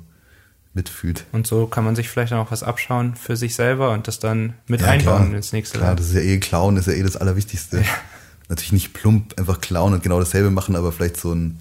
mitfühlt. 0.75 1.25
Und 1.33 1.47
so 1.47 1.67
kann 1.67 1.85
man 1.85 1.97
sich 1.97 2.09
vielleicht 2.09 2.33
auch 2.33 2.51
was 2.51 2.63
abschauen 2.63 3.15
für 3.17 3.37
sich 3.37 3.55
selber 3.55 3.93
und 3.93 4.07
das 4.07 4.19
dann 4.19 4.55
mit 4.67 4.81
ja, 4.81 4.89
einbauen 4.89 5.27
klar. 5.27 5.37
ins 5.37 5.53
nächste 5.53 5.79
Klar, 5.79 5.91
Jahr. 5.91 5.97
das 5.97 6.09
ist 6.09 6.15
ja 6.15 6.21
eh 6.21 6.39
Klauen, 6.39 6.77
ist 6.77 6.87
ja 6.87 6.93
eh 6.93 7.03
das 7.03 7.17
Allerwichtigste. 7.17 7.79
Ja. 7.79 7.85
Natürlich 8.49 8.73
nicht 8.73 8.95
plump 8.95 9.39
einfach 9.39 9.61
klauen 9.61 9.93
und 9.93 10.03
genau 10.03 10.19
dasselbe 10.19 10.51
machen, 10.51 10.77
aber 10.77 10.93
vielleicht 10.93 11.19
so 11.19 11.35
ein, 11.35 11.61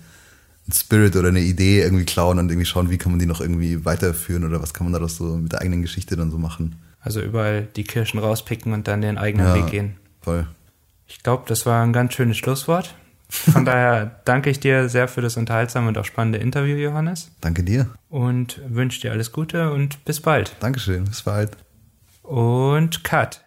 ein 0.68 0.74
Spirit 0.74 1.16
oder 1.16 1.30
eine 1.30 1.42
Idee 1.42 1.82
irgendwie 1.82 2.06
klauen 2.06 2.40
und 2.40 2.50
irgendwie 2.50 2.66
schauen, 2.66 2.90
wie 2.90 2.98
kann 2.98 3.12
man 3.12 3.20
die 3.20 3.26
noch 3.26 3.42
irgendwie 3.42 3.84
weiterführen 3.84 4.46
oder 4.46 4.62
was 4.62 4.74
kann 4.74 4.86
man 4.86 4.94
daraus 4.94 5.18
so 5.18 5.36
mit 5.36 5.52
der 5.52 5.62
eigenen 5.62 5.82
Geschichte 5.82 6.16
dann 6.16 6.32
so 6.32 6.38
machen. 6.38 6.76
Also 7.02 7.22
überall 7.22 7.68
die 7.76 7.84
Kirschen 7.84 8.20
rauspicken 8.20 8.74
und 8.74 8.88
dann 8.88 9.02
den 9.02 9.18
eigenen 9.18 9.48
ja, 9.48 9.56
Weg 9.56 9.68
gehen. 9.68 9.96
Voll. 10.22 10.48
Ich 11.08 11.24
glaube, 11.24 11.44
das 11.48 11.66
war 11.66 11.84
ein 11.84 11.94
ganz 11.94 12.14
schönes 12.14 12.38
Schlusswort. 12.38 12.96
Von 13.30 13.66
daher 13.66 14.22
danke 14.26 14.50
ich 14.50 14.60
dir 14.60 14.90
sehr 14.90 15.08
für 15.08 15.22
das 15.22 15.38
unterhaltsame 15.38 15.90
und 15.90 15.98
auch 15.98 16.06
spannende 16.06 16.40
Interview, 16.40 16.78
Johannes. 16.78 17.32
Danke 17.42 17.64
dir. 17.64 17.90
Und 18.10 18.62
wünsche 18.68 19.02
dir 19.02 19.12
alles 19.12 19.32
Gute 19.32 19.72
und 19.72 20.04
bis 20.06 20.22
bald. 20.22 20.56
Dankeschön, 20.60 21.06
bis 21.06 21.24
bald. 21.24 21.52
Und 22.24 23.04
Cut. 23.04 23.44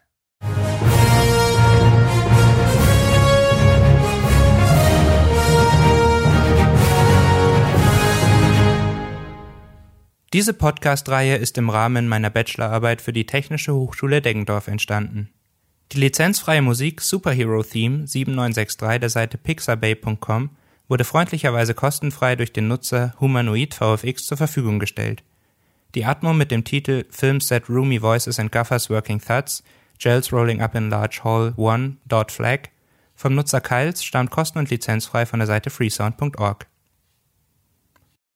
Diese 10.32 10.54
Podcast-Reihe 10.54 11.36
ist 11.36 11.58
im 11.58 11.70
Rahmen 11.70 12.06
meiner 12.06 12.30
Bachelorarbeit 12.30 13.00
für 13.00 13.12
die 13.12 13.26
Technische 13.26 13.74
Hochschule 13.74 14.22
Deggendorf 14.22 14.68
entstanden. 14.68 15.30
Die 15.92 15.98
lizenzfreie 15.98 16.62
Musik 16.62 17.00
Superhero 17.00 17.64
Theme 17.64 18.06
7963 18.06 19.00
der 19.00 19.10
Seite 19.10 19.38
pixabay.com 19.38 20.50
wurde 20.88 21.04
freundlicherweise 21.04 21.74
kostenfrei 21.74 22.36
durch 22.36 22.52
den 22.52 22.68
Nutzer 22.68 23.14
Humanoid 23.18 23.74
VFX 23.74 24.26
zur 24.26 24.36
Verfügung 24.36 24.78
gestellt. 24.78 25.24
Die 25.96 26.04
Atmo 26.04 26.32
mit 26.32 26.52
dem 26.52 26.62
Titel 26.62 27.06
Film 27.10 27.40
Set 27.40 27.68
Roomy 27.68 28.00
Voices 28.00 28.38
and 28.38 28.52
Guffers 28.52 28.88
Working 28.88 29.20
Thuds 29.20 29.64
Gels 29.98 30.32
Rolling 30.32 30.62
Up 30.62 30.76
in 30.76 30.90
Large 30.90 31.22
Hall 31.24 31.54
1 31.58 31.96
Flag 32.32 32.68
vom 33.16 33.34
Nutzer 33.34 33.60
Kyles 33.60 34.04
stammt 34.04 34.30
kosten- 34.30 34.60
und 34.60 34.70
lizenzfrei 34.70 35.26
von 35.26 35.40
der 35.40 35.46
Seite 35.48 35.70
freesound.org. 35.70 36.69